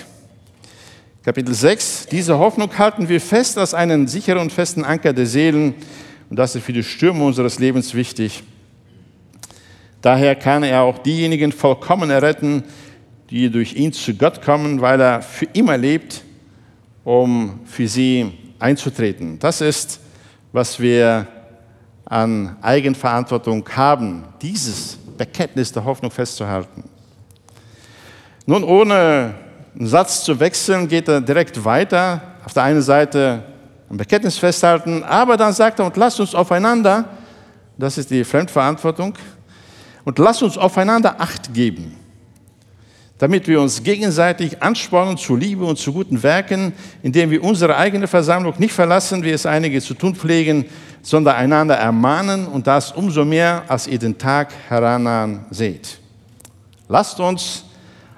Kapitel 1.23 1.53
6. 1.53 2.07
Diese 2.07 2.39
Hoffnung 2.39 2.75
halten 2.79 3.07
wir 3.07 3.21
fest 3.21 3.59
als 3.59 3.75
einen 3.75 4.07
sicheren 4.07 4.41
und 4.41 4.51
festen 4.51 4.83
Anker 4.83 5.13
der 5.13 5.27
Seelen 5.27 5.75
und 6.31 6.39
das 6.39 6.55
ist 6.55 6.65
für 6.65 6.73
die 6.73 6.81
Stürme 6.81 7.23
unseres 7.23 7.59
Lebens 7.59 7.93
wichtig. 7.93 8.41
Daher 10.01 10.35
kann 10.35 10.63
er 10.63 10.81
auch 10.81 10.97
diejenigen 10.97 11.51
vollkommen 11.51 12.09
erretten, 12.09 12.63
die 13.29 13.51
durch 13.51 13.75
ihn 13.75 13.93
zu 13.93 14.15
Gott 14.15 14.41
kommen, 14.41 14.81
weil 14.81 14.99
er 14.99 15.21
für 15.21 15.45
immer 15.53 15.77
lebt, 15.77 16.23
um 17.03 17.59
für 17.65 17.87
sie 17.87 18.31
einzutreten. 18.57 19.37
Das 19.37 19.61
ist, 19.61 19.99
was 20.53 20.79
wir 20.79 21.27
an 22.05 22.57
Eigenverantwortung 22.63 23.69
haben, 23.75 24.23
dieses 24.41 24.97
Bekenntnis 25.19 25.71
der 25.71 25.83
Hoffnung 25.83 26.09
festzuhalten. 26.09 26.83
Nun, 28.45 28.63
ohne 28.63 29.35
einen 29.77 29.87
Satz 29.87 30.23
zu 30.23 30.39
wechseln, 30.39 30.87
geht 30.87 31.07
er 31.07 31.21
direkt 31.21 31.63
weiter. 31.63 32.21
Auf 32.43 32.53
der 32.53 32.63
einen 32.63 32.81
Seite 32.81 33.43
ein 33.89 33.97
Bekenntnis 33.97 34.37
festhalten, 34.37 35.03
aber 35.03 35.35
dann 35.35 35.51
sagt 35.51 35.79
er, 35.79 35.85
und 35.85 35.97
lasst 35.97 36.19
uns 36.19 36.33
aufeinander, 36.33 37.05
das 37.77 37.97
ist 37.97 38.09
die 38.09 38.23
Fremdverantwortung, 38.23 39.13
und 40.05 40.17
lasst 40.19 40.41
uns 40.41 40.57
aufeinander 40.57 41.19
Acht 41.19 41.53
geben, 41.53 41.95
damit 43.17 43.47
wir 43.47 43.59
uns 43.59 43.83
gegenseitig 43.83 44.63
anspornen 44.63 45.17
zu 45.17 45.35
Liebe 45.35 45.65
und 45.65 45.77
zu 45.77 45.91
guten 45.91 46.23
Werken, 46.23 46.73
indem 47.03 47.29
wir 47.29 47.43
unsere 47.43 47.75
eigene 47.75 48.07
Versammlung 48.07 48.53
nicht 48.57 48.73
verlassen, 48.73 49.23
wie 49.23 49.31
es 49.31 49.45
einige 49.45 49.81
zu 49.81 49.93
tun 49.93 50.15
pflegen, 50.15 50.65
sondern 51.01 51.35
einander 51.35 51.75
ermahnen 51.75 52.47
und 52.47 52.67
das 52.67 52.91
umso 52.91 53.25
mehr, 53.25 53.63
als 53.67 53.87
ihr 53.87 53.99
den 53.99 54.17
Tag 54.17 54.53
herannahen 54.67 55.45
seht. 55.49 55.99
Lasst 56.87 57.19
uns 57.19 57.65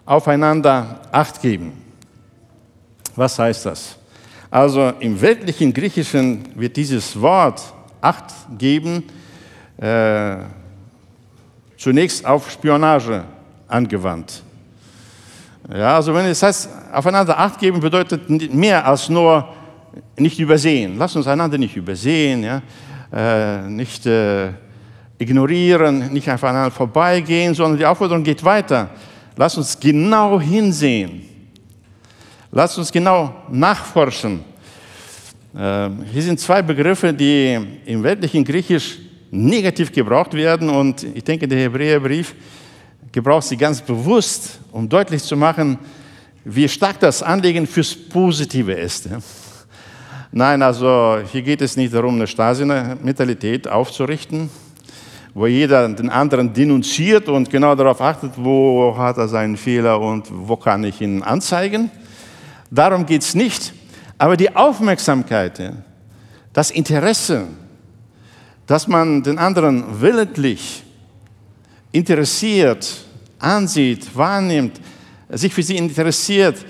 aufeinander 0.05 1.01
Acht 1.11 1.41
geben. 1.41 1.73
Was 3.15 3.37
heißt 3.37 3.65
das? 3.65 3.97
Also 4.49 4.93
im 4.99 5.19
weltlichen 5.21 5.73
Griechischen 5.73 6.47
wird 6.55 6.75
dieses 6.75 7.19
Wort 7.19 7.61
Acht 8.01 8.33
geben 8.57 9.03
äh, 9.77 10.37
zunächst 11.77 12.25
auf 12.25 12.49
Spionage 12.49 13.23
angewandt. 13.67 14.43
Ja, 15.73 15.95
also 15.95 16.13
wenn 16.13 16.25
es 16.25 16.43
heißt, 16.43 16.69
aufeinander 16.91 17.37
Acht 17.37 17.59
geben, 17.59 17.79
bedeutet 17.79 18.29
mehr 18.53 18.85
als 18.85 19.07
nur 19.07 19.47
nicht 20.17 20.39
übersehen. 20.39 20.95
Lass 20.97 21.15
uns 21.15 21.27
einander 21.27 21.57
nicht 21.57 21.75
übersehen, 21.75 22.43
ja? 22.43 22.61
Äh, 23.13 23.69
nicht 23.69 24.05
äh, 24.05 24.49
ignorieren, 25.17 26.11
nicht 26.13 26.29
einfach 26.29 26.49
aneinander 26.49 26.75
vorbeigehen, 26.75 27.53
sondern 27.53 27.77
die 27.77 27.85
Aufforderung 27.85 28.23
geht 28.23 28.43
weiter. 28.43 28.89
Lass 29.35 29.57
uns 29.57 29.79
genau 29.79 30.39
hinsehen. 30.39 31.23
Lass 32.51 32.77
uns 32.77 32.91
genau 32.91 33.33
nachforschen. 33.49 34.41
Äh, 35.53 35.89
hier 36.11 36.21
sind 36.21 36.39
zwei 36.39 36.61
Begriffe, 36.61 37.13
die 37.13 37.59
im 37.85 38.03
weltlichen 38.03 38.43
Griechisch 38.43 38.97
negativ 39.29 39.91
gebraucht 39.91 40.33
werden 40.33 40.69
und 40.69 41.03
ich 41.03 41.23
denke, 41.23 41.47
der 41.47 41.59
Hebräerbrief 41.59 42.35
gebraucht 43.11 43.47
sie 43.47 43.57
ganz 43.57 43.81
bewusst, 43.81 44.59
um 44.71 44.87
deutlich 44.87 45.23
zu 45.23 45.35
machen, 45.35 45.77
wie 46.43 46.67
stark 46.67 46.99
das 46.99 47.21
Anliegen 47.21 47.67
fürs 47.67 47.95
Positive 47.95 48.73
ist. 48.73 49.09
Nein, 50.33 50.61
also 50.61 51.17
hier 51.29 51.41
geht 51.41 51.61
es 51.61 51.75
nicht 51.75 51.93
darum, 51.93 52.15
eine 52.15 52.25
Stasi-Mentalität 52.25 53.67
aufzurichten, 53.67 54.49
wo 55.33 55.45
jeder 55.45 55.89
den 55.89 56.09
anderen 56.09 56.53
denunziert 56.53 57.27
und 57.27 57.49
genau 57.49 57.75
darauf 57.75 57.99
achtet, 57.99 58.31
wo 58.37 58.95
hat 58.97 59.17
er 59.17 59.27
seinen 59.27 59.57
Fehler 59.57 59.99
und 59.99 60.27
wo 60.31 60.55
kann 60.55 60.85
ich 60.85 61.01
ihn 61.01 61.21
anzeigen. 61.21 61.91
Darum 62.69 63.05
geht 63.05 63.23
es 63.23 63.35
nicht. 63.35 63.73
Aber 64.17 64.37
die 64.37 64.55
Aufmerksamkeit, 64.55 65.73
das 66.53 66.71
Interesse, 66.71 67.47
dass 68.67 68.87
man 68.87 69.23
den 69.23 69.37
anderen 69.37 69.99
willentlich 69.99 70.83
interessiert, 71.91 73.03
ansieht, 73.37 74.15
wahrnimmt, 74.15 74.79
sich 75.27 75.53
für 75.53 75.63
sie 75.63 75.75
interessiert, 75.75 76.65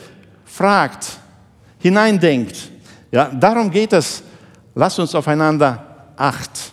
fragt, 0.45 1.19
hineindenkt, 1.77 2.70
ja, 3.11 3.25
darum 3.29 3.69
geht 3.69 3.93
es. 3.93 4.23
Lass 4.73 4.97
uns 4.97 5.13
aufeinander 5.13 5.85
Acht 6.15 6.71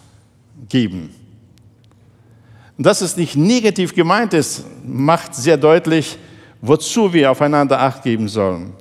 geben. 0.68 1.14
Dass 2.76 3.00
es 3.00 3.16
nicht 3.16 3.34
negativ 3.34 3.94
gemeint 3.94 4.34
ist, 4.34 4.64
macht 4.84 5.34
sehr 5.34 5.56
deutlich, 5.56 6.16
wozu 6.60 7.12
wir 7.12 7.30
aufeinander 7.30 7.80
Acht 7.80 8.02
geben 8.02 8.28
sollen. 8.28 8.72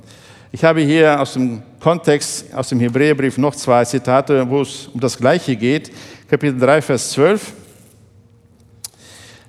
Ich 0.52 0.64
habe 0.64 0.82
hier 0.82 1.20
aus 1.20 1.34
dem 1.34 1.62
Kontext, 1.80 2.54
aus 2.54 2.70
dem 2.70 2.80
Hebräerbrief 2.80 3.38
noch 3.38 3.56
zwei 3.56 3.84
Zitate, 3.86 4.48
wo 4.48 4.62
es 4.62 4.88
um 4.88 5.00
das 5.00 5.18
Gleiche 5.18 5.56
geht. 5.56 5.92
Kapitel 6.30 6.60
3, 6.60 6.82
Vers 6.82 7.12
12. 7.12 7.54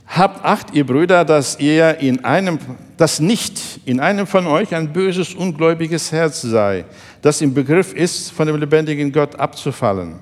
Habt 0.08 0.42
Acht, 0.42 0.74
ihr 0.74 0.86
Brüder, 0.86 1.24
dass 1.24 1.60
ihr 1.60 1.98
in 1.98 2.24
einem, 2.24 2.58
dass 2.96 3.20
nicht 3.20 3.60
in 3.84 4.00
einem 4.00 4.26
von 4.26 4.46
euch 4.46 4.74
ein 4.74 4.92
böses, 4.92 5.34
ungläubiges 5.34 6.10
Herz 6.12 6.40
sei, 6.40 6.86
das 7.20 7.42
im 7.42 7.52
Begriff 7.52 7.92
ist, 7.92 8.32
von 8.32 8.46
dem 8.46 8.56
lebendigen 8.56 9.12
Gott 9.12 9.38
abzufallen. 9.38 10.18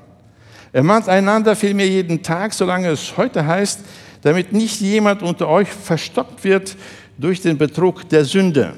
Er 0.73 0.83
mahnt 0.83 1.09
einander 1.09 1.55
vielmehr 1.55 1.87
jeden 1.87 2.23
Tag, 2.23 2.53
solange 2.53 2.89
es 2.89 3.17
heute 3.17 3.47
heißt, 3.47 3.81
damit 4.23 4.53
nicht 4.53 4.81
jemand 4.81 5.23
unter 5.23 5.49
euch 5.49 5.69
verstockt 5.69 6.43
wird 6.43 6.77
durch 7.17 7.41
den 7.41 7.57
Betrug 7.57 8.09
der 8.09 8.25
Sünde. 8.25 8.75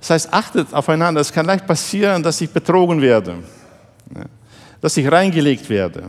Das 0.00 0.10
heißt, 0.10 0.32
achtet 0.34 0.74
aufeinander. 0.74 1.20
Es 1.20 1.32
kann 1.32 1.46
leicht 1.46 1.66
passieren, 1.66 2.22
dass 2.22 2.40
ich 2.40 2.50
betrogen 2.50 3.00
werde, 3.00 3.36
dass 4.80 4.96
ich 4.96 5.10
reingelegt 5.10 5.70
werde. 5.70 6.02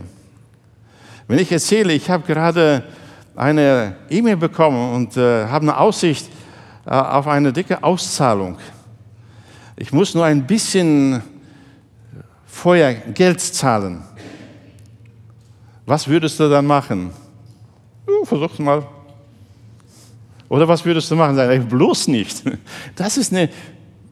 Wenn 1.28 1.38
ich 1.38 1.52
erzähle, 1.52 1.92
ich 1.92 2.10
habe 2.10 2.26
gerade 2.26 2.82
eine 3.36 3.96
E-Mail 4.08 4.36
bekommen 4.36 4.94
und 4.94 5.16
äh, 5.16 5.46
habe 5.46 5.62
eine 5.62 5.76
Aussicht 5.76 6.28
äh, 6.86 6.90
auf 6.90 7.26
eine 7.26 7.52
dicke 7.52 7.82
Auszahlung. 7.82 8.58
Ich 9.76 9.92
muss 9.92 10.14
nur 10.14 10.24
ein 10.24 10.46
bisschen 10.46 11.22
vorher 12.46 12.94
Geld 12.94 13.40
zahlen. 13.40 14.02
Was 15.86 16.06
würdest 16.08 16.38
du 16.40 16.48
dann 16.48 16.66
machen? 16.66 17.10
Uh, 18.08 18.24
versuch's 18.24 18.58
mal. 18.58 18.86
Oder 20.48 20.68
was 20.68 20.84
würdest 20.84 21.10
du 21.10 21.16
machen? 21.16 21.34
Sagen, 21.34 21.68
bloß 21.68 22.08
nicht. 22.08 22.42
Das 22.94 23.16
ist 23.16 23.32
eine 23.32 23.48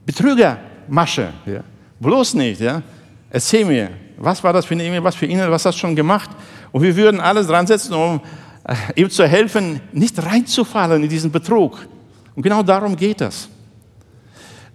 Betrügermasche. 0.04 1.32
Ja. 1.46 1.62
Bloß 2.00 2.34
nicht. 2.34 2.60
Ja. 2.60 2.82
Erzähl 3.30 3.64
mir, 3.64 3.90
was 4.18 4.42
war 4.42 4.52
das 4.52 4.66
für 4.66 4.74
eine 4.74 4.84
E-Mail, 4.84 5.04
was 5.04 5.14
für 5.14 5.26
E-Mail, 5.26 5.50
was 5.50 5.64
hast 5.64 5.76
du 5.76 5.80
schon 5.80 5.94
gemacht? 5.94 6.30
Und 6.72 6.82
wir 6.82 6.96
würden 6.96 7.20
alles 7.20 7.46
dran 7.46 7.66
setzen, 7.66 7.94
um 7.94 8.20
ihm 8.96 9.10
zu 9.10 9.26
helfen, 9.26 9.80
nicht 9.92 10.22
reinzufallen 10.24 11.02
in 11.02 11.08
diesen 11.08 11.30
Betrug. 11.30 11.86
Und 12.34 12.42
genau 12.42 12.62
darum 12.62 12.96
geht 12.96 13.20
es. 13.20 13.48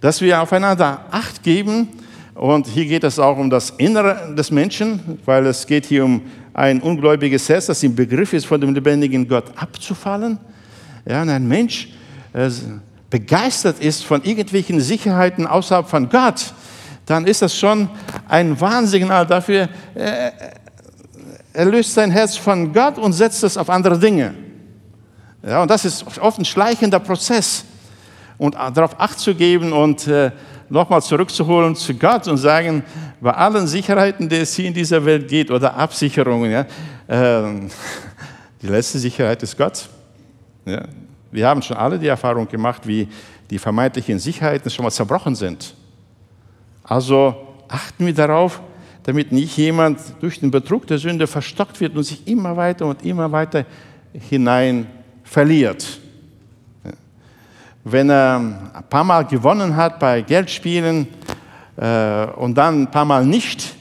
Dass 0.00 0.20
wir 0.20 0.40
aufeinander 0.40 1.04
Acht 1.10 1.42
geben. 1.42 1.88
Und 2.34 2.66
hier 2.68 2.86
geht 2.86 3.02
es 3.02 3.18
auch 3.18 3.36
um 3.36 3.50
das 3.50 3.70
Innere 3.70 4.34
des 4.36 4.50
Menschen, 4.50 5.18
weil 5.24 5.44
es 5.46 5.66
geht 5.66 5.86
hier 5.86 6.04
um 6.04 6.22
ein 6.54 6.80
ungläubiges 6.80 7.48
Herz, 7.48 7.66
das 7.66 7.82
im 7.82 7.94
Begriff 7.94 8.32
ist, 8.32 8.46
von 8.46 8.60
dem 8.60 8.72
lebendigen 8.74 9.26
Gott 9.26 9.46
abzufallen. 9.56 10.38
Ja, 11.04 11.22
und 11.22 11.30
ein 11.30 11.48
Mensch 11.48 11.88
äh, 12.32 12.48
begeistert 13.10 13.80
ist 13.80 14.04
von 14.04 14.22
irgendwelchen 14.22 14.80
Sicherheiten 14.80 15.46
außerhalb 15.46 15.88
von 15.88 16.08
Gott, 16.08 16.52
dann 17.06 17.26
ist 17.26 17.40
das 17.40 17.56
schon 17.56 17.88
ein 18.28 18.60
Warnsignal 18.60 19.26
dafür, 19.26 19.68
äh, 19.94 20.30
er 21.52 21.64
löst 21.64 21.94
sein 21.94 22.10
Herz 22.10 22.36
von 22.36 22.72
Gott 22.72 22.98
und 22.98 23.12
setzt 23.12 23.42
es 23.42 23.56
auf 23.56 23.70
andere 23.70 23.98
Dinge. 23.98 24.34
Ja, 25.42 25.62
und 25.62 25.70
das 25.70 25.84
ist 25.84 26.04
oft 26.18 26.38
ein 26.38 26.44
schleichender 26.44 27.00
Prozess. 27.00 27.64
Und 28.36 28.54
darauf 28.54 29.00
Acht 29.00 29.18
zu 29.18 29.34
geben 29.34 29.72
und 29.72 30.06
äh, 30.06 30.30
nochmal 30.68 31.02
zurückzuholen 31.02 31.74
zu 31.74 31.94
Gott 31.94 32.28
und 32.28 32.36
sagen, 32.36 32.84
bei 33.20 33.32
allen 33.32 33.66
Sicherheiten, 33.66 34.28
die 34.28 34.36
es 34.36 34.54
hier 34.54 34.66
in 34.66 34.74
dieser 34.74 35.04
Welt 35.04 35.28
geht, 35.28 35.50
oder 35.50 35.74
Absicherungen, 35.74 36.50
ja, 36.50 36.60
äh, 37.08 37.68
die 38.62 38.66
letzte 38.66 38.98
Sicherheit 38.98 39.42
ist 39.42 39.56
Gott. 39.56 39.88
Ja, 40.64 40.82
wir 41.32 41.48
haben 41.48 41.62
schon 41.62 41.76
alle 41.76 41.98
die 41.98 42.06
Erfahrung 42.06 42.46
gemacht, 42.46 42.86
wie 42.86 43.08
die 43.50 43.58
vermeintlichen 43.58 44.18
Sicherheiten 44.18 44.70
schon 44.70 44.84
mal 44.84 44.90
zerbrochen 44.90 45.34
sind. 45.34 45.74
Also 46.84 47.34
achten 47.68 48.06
wir 48.06 48.14
darauf, 48.14 48.60
damit 49.08 49.32
nicht 49.32 49.56
jemand 49.56 49.98
durch 50.20 50.38
den 50.38 50.50
Betrug 50.50 50.86
der 50.86 50.98
Sünde 50.98 51.26
verstockt 51.26 51.80
wird 51.80 51.96
und 51.96 52.04
sich 52.04 52.28
immer 52.28 52.54
weiter 52.58 52.84
und 52.84 53.02
immer 53.06 53.32
weiter 53.32 53.64
hinein 54.12 54.86
verliert. 55.24 55.98
Wenn 57.84 58.10
er 58.10 58.36
ein 58.36 58.84
paar 58.90 59.04
Mal 59.04 59.24
gewonnen 59.24 59.74
hat 59.74 59.98
bei 59.98 60.20
Geldspielen 60.20 61.08
äh, 61.78 62.26
und 62.36 62.54
dann 62.54 62.82
ein 62.82 62.90
paar 62.90 63.06
Mal 63.06 63.24
nicht, 63.24 63.74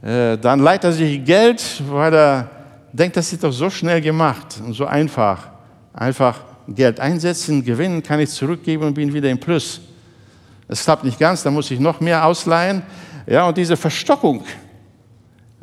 äh, 0.00 0.38
dann 0.38 0.60
leiht 0.60 0.84
er 0.84 0.92
sich 0.92 1.22
Geld, 1.22 1.82
weil 1.90 2.14
er 2.14 2.50
denkt, 2.94 3.18
das 3.18 3.30
ist 3.30 3.44
doch 3.44 3.52
so 3.52 3.68
schnell 3.68 4.00
gemacht 4.00 4.58
und 4.64 4.72
so 4.72 4.86
einfach. 4.86 5.48
Einfach 5.92 6.40
Geld 6.66 6.98
einsetzen, 6.98 7.62
gewinnen, 7.62 8.02
kann 8.02 8.20
ich 8.20 8.30
zurückgeben 8.30 8.84
und 8.84 8.94
bin 8.94 9.12
wieder 9.12 9.28
im 9.28 9.38
Plus. 9.38 9.82
Es 10.66 10.82
klappt 10.82 11.04
nicht 11.04 11.18
ganz, 11.18 11.42
da 11.42 11.50
muss 11.50 11.70
ich 11.70 11.78
noch 11.78 12.00
mehr 12.00 12.24
ausleihen. 12.24 12.84
Ja, 13.26 13.48
und 13.48 13.56
diese 13.56 13.76
Verstockung, 13.76 14.44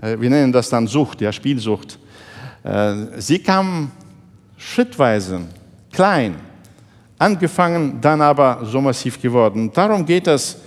äh, 0.02 0.20
wir 0.20 0.30
nennen 0.30 0.52
das 0.52 0.70
dann 0.70 0.86
Sucht, 0.86 1.22
ja, 1.22 1.32
Spielsucht, 1.32 1.98
äh, 2.64 2.94
sie 3.18 3.40
kam 3.40 3.90
schrittweise, 4.58 5.42
klein, 5.92 6.36
angefangen, 7.18 8.02
dann 8.02 8.22
aber 8.22 8.60
so 8.64 8.82
massiv 8.82 9.22
geworden. 9.22 9.72
Darum 9.74 10.06
geht 10.06 10.28
es 10.28 10.58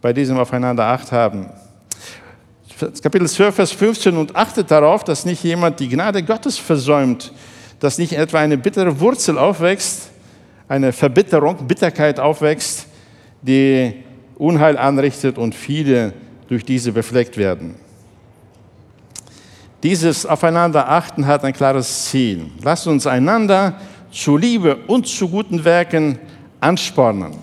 bei 0.00 0.12
diesem 0.12 0.38
Aufeinander 0.38 0.84
Acht 0.86 1.10
haben. 1.10 1.48
Kapitel 3.02 3.28
12, 3.28 3.54
Vers 3.54 3.72
15 3.72 4.16
und 4.16 4.36
achtet 4.36 4.70
darauf, 4.70 5.02
dass 5.02 5.24
nicht 5.24 5.42
jemand 5.42 5.80
die 5.80 5.88
Gnade 5.88 6.22
Gottes 6.22 6.58
versäumt, 6.58 7.32
dass 7.80 7.98
nicht 7.98 8.12
etwa 8.12 8.38
eine 8.38 8.56
bittere 8.56 9.00
Wurzel 9.00 9.36
aufwächst, 9.36 10.10
eine 10.68 10.92
Verbitterung, 10.92 11.66
Bitterkeit 11.66 12.20
aufwächst, 12.20 12.86
die 13.42 14.04
Unheil 14.36 14.76
anrichtet 14.78 15.38
und 15.38 15.54
viele 15.54 16.12
durch 16.48 16.64
diese 16.64 16.92
befleckt 16.92 17.36
werden. 17.36 17.74
Dieses 19.82 20.26
Aufeinanderachten 20.26 21.26
hat 21.26 21.44
ein 21.44 21.52
klares 21.52 22.06
Ziel. 22.06 22.50
Lasst 22.62 22.86
uns 22.86 23.06
einander 23.06 23.74
zu 24.10 24.36
Liebe 24.36 24.76
und 24.86 25.06
zu 25.06 25.28
guten 25.28 25.64
Werken 25.64 26.18
anspornen. 26.60 27.34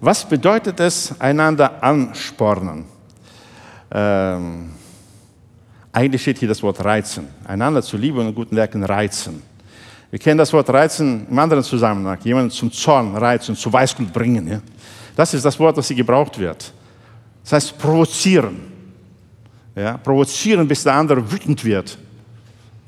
Was 0.00 0.24
bedeutet 0.24 0.78
es, 0.78 1.20
einander 1.20 1.82
anspornen? 1.82 2.84
Ähm, 3.90 4.70
eigentlich 5.92 6.22
steht 6.22 6.38
hier 6.38 6.48
das 6.48 6.62
Wort 6.62 6.84
reizen. 6.84 7.26
Einander 7.44 7.82
zu 7.82 7.96
Liebe 7.96 8.20
und 8.20 8.34
guten 8.34 8.54
Werken 8.54 8.84
reizen. 8.84 9.42
Wir 10.10 10.18
kennen 10.18 10.38
das 10.38 10.52
Wort 10.52 10.70
reizen 10.70 11.26
im 11.28 11.38
anderen 11.38 11.64
Zusammenhang. 11.64 12.18
Jemanden 12.22 12.50
zum 12.50 12.70
Zorn 12.70 13.16
reizen, 13.16 13.56
zu 13.56 13.72
Weißglut 13.72 14.12
bringen. 14.12 14.46
Ja? 14.46 14.60
Das 15.16 15.34
ist 15.34 15.44
das 15.44 15.58
Wort, 15.58 15.76
das 15.76 15.88
hier 15.88 15.96
gebraucht 15.96 16.38
wird. 16.38 16.72
Das 17.48 17.64
heißt 17.64 17.78
provozieren. 17.78 18.60
Ja? 19.74 19.96
Provozieren, 19.96 20.68
bis 20.68 20.82
der 20.82 20.92
andere 20.92 21.32
wütend 21.32 21.64
wird. 21.64 21.96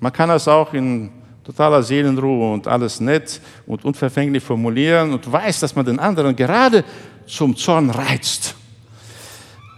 Man 0.01 0.13
kann 0.13 0.29
das 0.29 0.47
auch 0.47 0.75
in 0.75 1.11
totaler 1.43 1.83
Seelenruhe 1.83 2.53
und 2.53 2.69
alles 2.69 3.01
nett 3.01 3.41
und 3.67 3.83
unverfänglich 3.87 4.45
formulieren 4.45 5.15
und 5.15 5.33
weiß, 5.33 5.61
dass 5.61 5.75
man 5.75 5.87
den 5.87 5.99
anderen 5.99 6.37
gerade 6.37 6.85
zum 7.27 7.57
Zorn 7.57 7.89
reizt. 7.89 8.55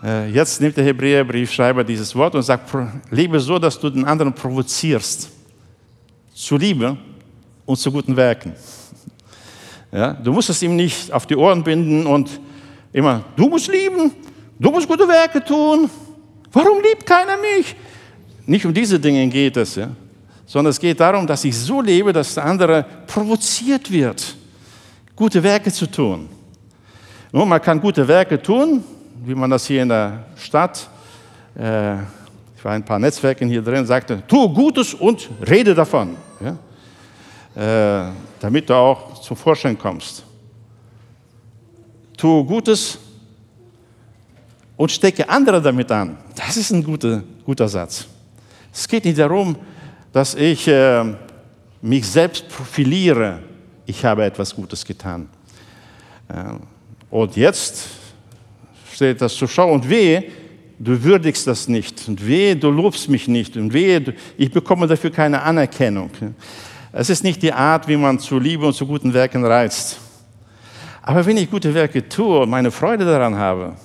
Äh, 0.02 0.30
jetzt 0.30 0.60
nimmt 0.60 0.76
der 0.76 0.84
Hebräerbriefschreiber 0.84 1.84
dieses 1.84 2.12
Wort 2.16 2.34
und 2.34 2.42
sagt, 2.42 2.68
lebe 3.12 3.38
so, 3.38 3.60
dass 3.60 3.78
du 3.78 3.88
den 3.88 4.04
anderen 4.04 4.32
provozierst. 4.34 5.30
Zu 6.34 6.56
Liebe 6.56 6.96
und 7.64 7.76
zu 7.76 7.92
guten 7.92 8.16
Werken. 8.16 8.52
Ja, 9.92 10.12
du 10.14 10.32
musst 10.32 10.50
es 10.50 10.60
ihm 10.60 10.74
nicht 10.74 11.12
auf 11.12 11.24
die 11.24 11.36
Ohren 11.36 11.62
binden 11.62 12.04
und 12.04 12.40
immer, 12.92 13.22
du 13.36 13.48
musst 13.48 13.70
lieben, 13.70 14.10
du 14.62 14.70
musst 14.70 14.88
gute 14.88 15.06
Werke 15.06 15.44
tun. 15.44 15.90
Warum 16.52 16.80
liebt 16.82 17.04
keiner 17.04 17.36
mich? 17.36 17.74
Nicht 18.46 18.64
um 18.64 18.72
diese 18.72 18.98
Dinge 18.98 19.26
geht 19.28 19.56
es, 19.56 19.76
ja? 19.76 19.90
sondern 20.46 20.70
es 20.70 20.78
geht 20.78 20.98
darum, 21.00 21.26
dass 21.26 21.44
ich 21.44 21.56
so 21.56 21.80
lebe, 21.80 22.12
dass 22.12 22.34
der 22.34 22.44
andere 22.44 22.84
provoziert 23.06 23.90
wird, 23.90 24.36
gute 25.14 25.42
Werke 25.42 25.72
zu 25.72 25.86
tun. 25.86 26.28
Nun, 27.30 27.48
man 27.48 27.60
kann 27.60 27.80
gute 27.80 28.06
Werke 28.06 28.40
tun, 28.40 28.84
wie 29.24 29.34
man 29.34 29.50
das 29.50 29.66
hier 29.66 29.82
in 29.82 29.88
der 29.88 30.24
Stadt, 30.36 30.88
äh, 31.58 31.94
ich 32.56 32.64
war 32.64 32.76
in 32.76 32.82
ein 32.82 32.84
paar 32.84 32.98
Netzwerken 32.98 33.48
hier 33.48 33.62
drin, 33.62 33.84
sagte, 33.86 34.22
tu 34.26 34.52
Gutes 34.52 34.94
und 34.94 35.28
rede 35.48 35.74
davon. 35.74 36.16
Ja? 36.40 36.56
äh, 37.54 38.12
damit 38.40 38.68
du 38.68 38.74
auch 38.74 39.20
zum 39.20 39.36
Vorschein 39.36 39.78
kommst. 39.78 40.24
Tue 42.16 42.44
Gutes 42.44 42.98
und 44.82 44.90
stecke 44.90 45.28
andere 45.28 45.62
damit 45.62 45.92
an. 45.92 46.16
Das 46.34 46.56
ist 46.56 46.72
ein 46.72 46.82
guter, 46.82 47.22
guter 47.46 47.68
Satz. 47.68 48.04
Es 48.74 48.88
geht 48.88 49.04
nicht 49.04 49.16
darum, 49.16 49.54
dass 50.12 50.34
ich 50.34 50.66
äh, 50.66 51.04
mich 51.80 52.04
selbst 52.04 52.48
profiliere. 52.48 53.38
Ich 53.86 54.04
habe 54.04 54.24
etwas 54.24 54.52
Gutes 54.52 54.84
getan. 54.84 55.28
Äh, 56.28 56.54
und 57.12 57.36
jetzt 57.36 57.90
steht 58.92 59.20
das 59.20 59.36
zur 59.36 59.46
Schau 59.46 59.72
und 59.72 59.88
wehe, 59.88 60.24
du 60.80 61.00
würdigst 61.00 61.46
das 61.46 61.68
nicht 61.68 62.08
und 62.08 62.26
wehe, 62.26 62.56
du 62.56 62.68
lobst 62.68 63.08
mich 63.08 63.28
nicht 63.28 63.56
und 63.56 63.72
wehe, 63.72 64.02
ich 64.36 64.50
bekomme 64.50 64.88
dafür 64.88 65.12
keine 65.12 65.42
Anerkennung. 65.42 66.10
Es 66.90 67.08
ist 67.08 67.22
nicht 67.22 67.40
die 67.40 67.52
Art, 67.52 67.86
wie 67.86 67.96
man 67.96 68.18
zu 68.18 68.36
Liebe 68.36 68.66
und 68.66 68.74
zu 68.74 68.84
guten 68.84 69.14
Werken 69.14 69.44
reizt. 69.44 70.00
Aber 71.02 71.24
wenn 71.24 71.36
ich 71.36 71.48
gute 71.48 71.72
Werke 71.72 72.08
tue 72.08 72.40
und 72.40 72.50
meine 72.50 72.72
Freude 72.72 73.04
daran 73.04 73.36
habe, 73.36 73.76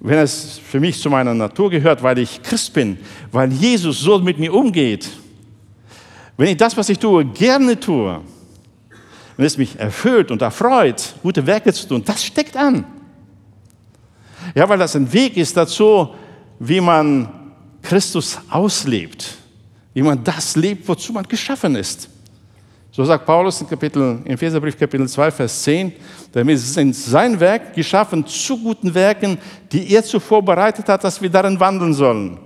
wenn 0.00 0.18
es 0.18 0.58
für 0.58 0.80
mich 0.80 1.00
zu 1.00 1.10
meiner 1.10 1.34
Natur 1.34 1.70
gehört, 1.70 2.02
weil 2.02 2.18
ich 2.18 2.42
Christ 2.42 2.72
bin, 2.72 2.98
weil 3.30 3.52
Jesus 3.52 4.00
so 4.00 4.18
mit 4.18 4.38
mir 4.38 4.52
umgeht, 4.52 5.08
wenn 6.36 6.48
ich 6.48 6.56
das, 6.56 6.76
was 6.76 6.88
ich 6.88 6.98
tue, 6.98 7.24
gerne 7.24 7.78
tue, 7.78 8.20
wenn 9.36 9.46
es 9.46 9.58
mich 9.58 9.78
erfüllt 9.78 10.30
und 10.30 10.42
erfreut, 10.42 11.14
gute 11.22 11.46
Werke 11.46 11.72
zu 11.72 11.86
tun, 11.86 12.02
das 12.04 12.24
steckt 12.24 12.56
an. 12.56 12.84
Ja, 14.54 14.68
weil 14.68 14.78
das 14.78 14.96
ein 14.96 15.12
Weg 15.12 15.36
ist 15.36 15.56
dazu, 15.56 16.08
wie 16.58 16.80
man 16.80 17.28
Christus 17.82 18.38
auslebt 18.48 19.36
wie 19.94 20.02
man 20.02 20.22
das 20.22 20.56
lebt, 20.56 20.86
wozu 20.88 21.12
man 21.12 21.26
geschaffen 21.26 21.74
ist. 21.76 22.08
So 22.92 23.04
sagt 23.04 23.24
Paulus 23.24 23.60
in, 23.60 23.68
Kapitel, 23.68 24.18
in 24.24 24.32
Epheserbrief 24.32 24.76
Kapitel 24.76 25.08
2, 25.08 25.30
Vers 25.30 25.62
10, 25.62 25.92
damit 26.32 26.58
sind 26.58 26.94
sein 26.94 27.38
Werk 27.38 27.72
geschaffen 27.72 28.26
zu 28.26 28.58
guten 28.58 28.92
Werken, 28.92 29.38
die 29.70 29.94
er 29.94 30.02
zuvor 30.02 30.44
bereitet 30.44 30.88
hat, 30.88 31.04
dass 31.04 31.22
wir 31.22 31.30
darin 31.30 31.58
wandeln 31.60 31.94
sollen. 31.94 32.38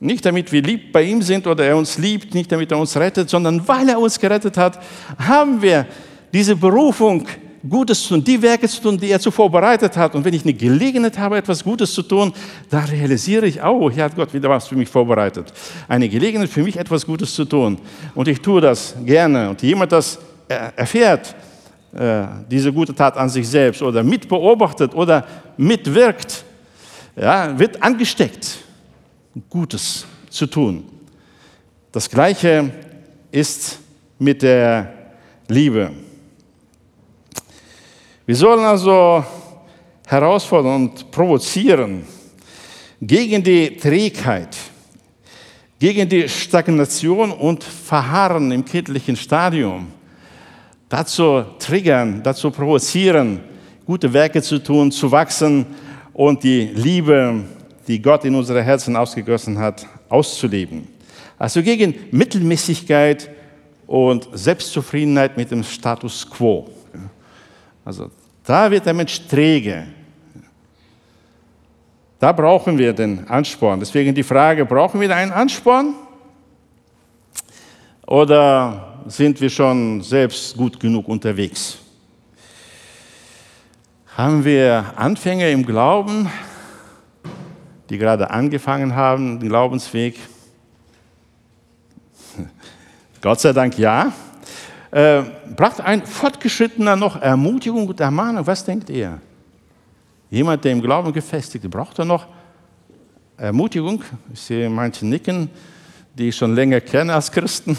Nicht 0.00 0.26
damit 0.26 0.50
wir 0.50 0.62
lieb 0.62 0.92
bei 0.92 1.02
ihm 1.02 1.22
sind 1.22 1.46
oder 1.46 1.64
er 1.64 1.76
uns 1.76 1.96
liebt, 1.96 2.34
nicht 2.34 2.50
damit 2.50 2.72
er 2.72 2.78
uns 2.78 2.96
rettet, 2.96 3.30
sondern 3.30 3.66
weil 3.66 3.88
er 3.88 4.00
uns 4.00 4.18
gerettet 4.18 4.56
hat, 4.56 4.80
haben 5.16 5.62
wir 5.62 5.86
diese 6.32 6.56
Berufung 6.56 7.26
Gutes 7.68 8.02
zu 8.02 8.14
tun, 8.14 8.24
die 8.24 8.40
Werke 8.40 8.68
zu 8.68 8.80
tun, 8.80 8.98
die 8.98 9.10
er 9.10 9.20
zuvor 9.20 9.50
bereitet 9.50 9.96
hat. 9.96 10.14
Und 10.14 10.24
wenn 10.24 10.34
ich 10.34 10.42
eine 10.42 10.54
Gelegenheit 10.54 11.18
habe, 11.18 11.36
etwas 11.36 11.64
Gutes 11.64 11.92
zu 11.92 12.02
tun, 12.02 12.32
da 12.70 12.80
realisiere 12.80 13.46
ich, 13.46 13.62
oh, 13.62 13.90
hier 13.90 14.04
hat 14.04 14.14
Gott 14.14 14.32
wieder 14.32 14.48
was 14.48 14.68
für 14.68 14.76
mich 14.76 14.88
vorbereitet. 14.88 15.52
Eine 15.88 16.08
Gelegenheit 16.08 16.48
für 16.48 16.62
mich, 16.62 16.76
etwas 16.76 17.06
Gutes 17.06 17.34
zu 17.34 17.44
tun. 17.44 17.78
Und 18.14 18.28
ich 18.28 18.40
tue 18.40 18.60
das 18.60 18.94
gerne. 19.04 19.50
Und 19.50 19.62
jemand 19.62 19.92
das 19.92 20.18
erfährt, 20.48 21.34
äh, 21.92 22.26
diese 22.50 22.72
gute 22.72 22.94
Tat 22.94 23.16
an 23.16 23.28
sich 23.28 23.48
selbst 23.48 23.82
oder 23.82 24.02
mitbeobachtet 24.02 24.94
oder 24.94 25.26
mitwirkt, 25.56 26.44
ja, 27.16 27.58
wird 27.58 27.82
angesteckt, 27.82 28.58
Gutes 29.48 30.04
zu 30.28 30.46
tun. 30.46 30.84
Das 31.92 32.10
Gleiche 32.10 32.70
ist 33.30 33.78
mit 34.18 34.42
der 34.42 34.92
Liebe. 35.48 35.90
Wir 38.26 38.34
sollen 38.34 38.64
also 38.64 39.24
herausfordern 40.04 40.74
und 40.82 41.12
provozieren 41.12 42.04
gegen 43.00 43.40
die 43.40 43.76
Trägheit, 43.76 44.56
gegen 45.78 46.08
die 46.08 46.28
Stagnation 46.28 47.30
und 47.30 47.62
Verharren 47.62 48.50
im 48.50 48.64
kindlichen 48.64 49.14
Stadium. 49.14 49.86
Dazu 50.88 51.44
triggern, 51.60 52.20
dazu 52.20 52.50
provozieren, 52.50 53.38
gute 53.86 54.12
Werke 54.12 54.42
zu 54.42 54.58
tun, 54.58 54.90
zu 54.90 55.08
wachsen 55.12 55.64
und 56.12 56.42
die 56.42 56.64
Liebe, 56.74 57.44
die 57.86 58.02
Gott 58.02 58.24
in 58.24 58.34
unsere 58.34 58.60
Herzen 58.60 58.96
ausgegossen 58.96 59.56
hat, 59.56 59.86
auszuleben. 60.08 60.88
Also 61.38 61.62
gegen 61.62 61.94
Mittelmäßigkeit 62.10 63.30
und 63.86 64.28
Selbstzufriedenheit 64.32 65.36
mit 65.36 65.52
dem 65.52 65.62
Status 65.62 66.28
quo. 66.28 66.68
Also 67.86 68.10
da 68.42 68.68
wird 68.68 68.84
der 68.84 68.94
Mensch 68.94 69.28
träge. 69.28 69.86
Da 72.18 72.32
brauchen 72.32 72.76
wir 72.76 72.92
den 72.92 73.28
Ansporn. 73.28 73.78
Deswegen 73.78 74.12
die 74.12 74.24
Frage, 74.24 74.66
brauchen 74.66 75.00
wir 75.00 75.14
einen 75.14 75.30
Ansporn? 75.30 75.94
Oder 78.04 79.02
sind 79.06 79.40
wir 79.40 79.50
schon 79.50 80.02
selbst 80.02 80.56
gut 80.56 80.80
genug 80.80 81.06
unterwegs? 81.06 81.78
Haben 84.16 84.44
wir 84.44 84.92
Anfänger 84.96 85.48
im 85.50 85.64
Glauben, 85.64 86.28
die 87.88 87.98
gerade 87.98 88.28
angefangen 88.30 88.96
haben, 88.96 89.38
den 89.38 89.48
Glaubensweg? 89.48 90.18
Gott 93.20 93.40
sei 93.40 93.52
Dank 93.52 93.78
ja. 93.78 94.12
Äh, 94.90 95.22
braucht 95.56 95.80
ein 95.80 96.04
Fortgeschrittener 96.04 96.96
noch 96.96 97.20
Ermutigung 97.20 97.88
und 97.88 98.00
Ermahnung? 98.00 98.46
Was 98.46 98.64
denkt 98.64 98.88
ihr? 98.90 99.20
Jemand, 100.30 100.64
der 100.64 100.72
im 100.72 100.82
Glauben 100.82 101.12
gefestigt 101.12 101.64
ist, 101.64 101.70
braucht 101.70 101.98
er 101.98 102.04
noch 102.04 102.26
Ermutigung? 103.36 104.02
Ich 104.32 104.40
sehe 104.40 104.68
manche 104.68 105.06
nicken, 105.06 105.50
die 106.14 106.28
ich 106.28 106.36
schon 106.36 106.54
länger 106.54 106.80
kenne 106.80 107.14
als 107.14 107.30
Christen. 107.30 107.76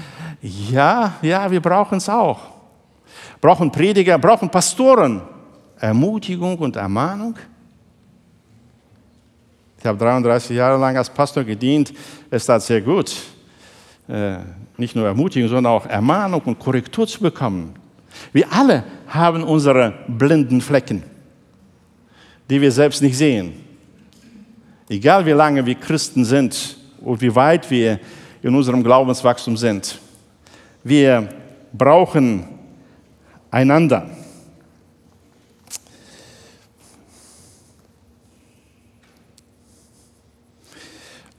ja, 0.42 1.14
ja, 1.22 1.50
wir 1.50 1.60
brauchen 1.60 1.98
es 1.98 2.08
auch. 2.08 2.40
Brauchen 3.40 3.70
Prediger, 3.70 4.18
brauchen 4.18 4.48
Pastoren. 4.48 5.22
Ermutigung 5.78 6.56
und 6.58 6.76
Ermahnung. 6.76 7.36
Ich 9.78 9.84
habe 9.84 9.98
33 9.98 10.56
Jahre 10.56 10.80
lang 10.80 10.96
als 10.96 11.10
Pastor 11.10 11.44
gedient. 11.44 11.92
Es 12.30 12.46
tat 12.46 12.62
sehr 12.62 12.80
gut. 12.80 13.14
Nicht 14.76 14.96
nur 14.96 15.06
Ermutigung, 15.06 15.48
sondern 15.48 15.72
auch 15.72 15.86
Ermahnung 15.86 16.42
und 16.42 16.58
Korrektur 16.58 17.06
zu 17.06 17.20
bekommen. 17.20 17.74
Wir 18.32 18.52
alle 18.52 18.84
haben 19.06 19.44
unsere 19.44 19.94
blinden 20.08 20.60
Flecken, 20.60 21.02
die 22.50 22.60
wir 22.60 22.72
selbst 22.72 23.02
nicht 23.02 23.16
sehen. 23.16 23.54
Egal 24.88 25.24
wie 25.26 25.30
lange 25.30 25.64
wir 25.64 25.74
Christen 25.76 26.24
sind 26.24 26.76
und 27.00 27.20
wie 27.20 27.34
weit 27.34 27.70
wir 27.70 28.00
in 28.42 28.54
unserem 28.54 28.82
Glaubenswachstum 28.82 29.56
sind, 29.56 29.98
wir 30.82 31.28
brauchen 31.72 32.46
einander. 33.50 34.10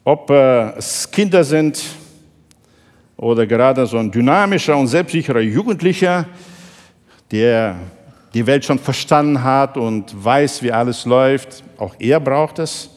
Ob 0.04 0.30
äh, 0.30 0.78
es 0.78 1.10
Kinder 1.10 1.44
sind, 1.44 1.84
oder 3.18 3.48
gerade 3.48 3.86
so 3.86 3.98
ein 3.98 4.12
dynamischer 4.12 4.76
und 4.78 4.88
selbstsicherer 4.88 5.40
Jugendlicher, 5.40 6.26
der 7.32 7.78
die 8.34 8.46
Welt 8.46 8.66
schon 8.66 8.80
verstanden 8.80 9.44
hat 9.44 9.78
und 9.78 10.24
weiß, 10.24 10.62
wie 10.62 10.72
alles 10.72 11.06
läuft. 11.06 11.64
Auch 11.78 11.96
er 12.00 12.20
braucht 12.20 12.60
es. 12.60 12.90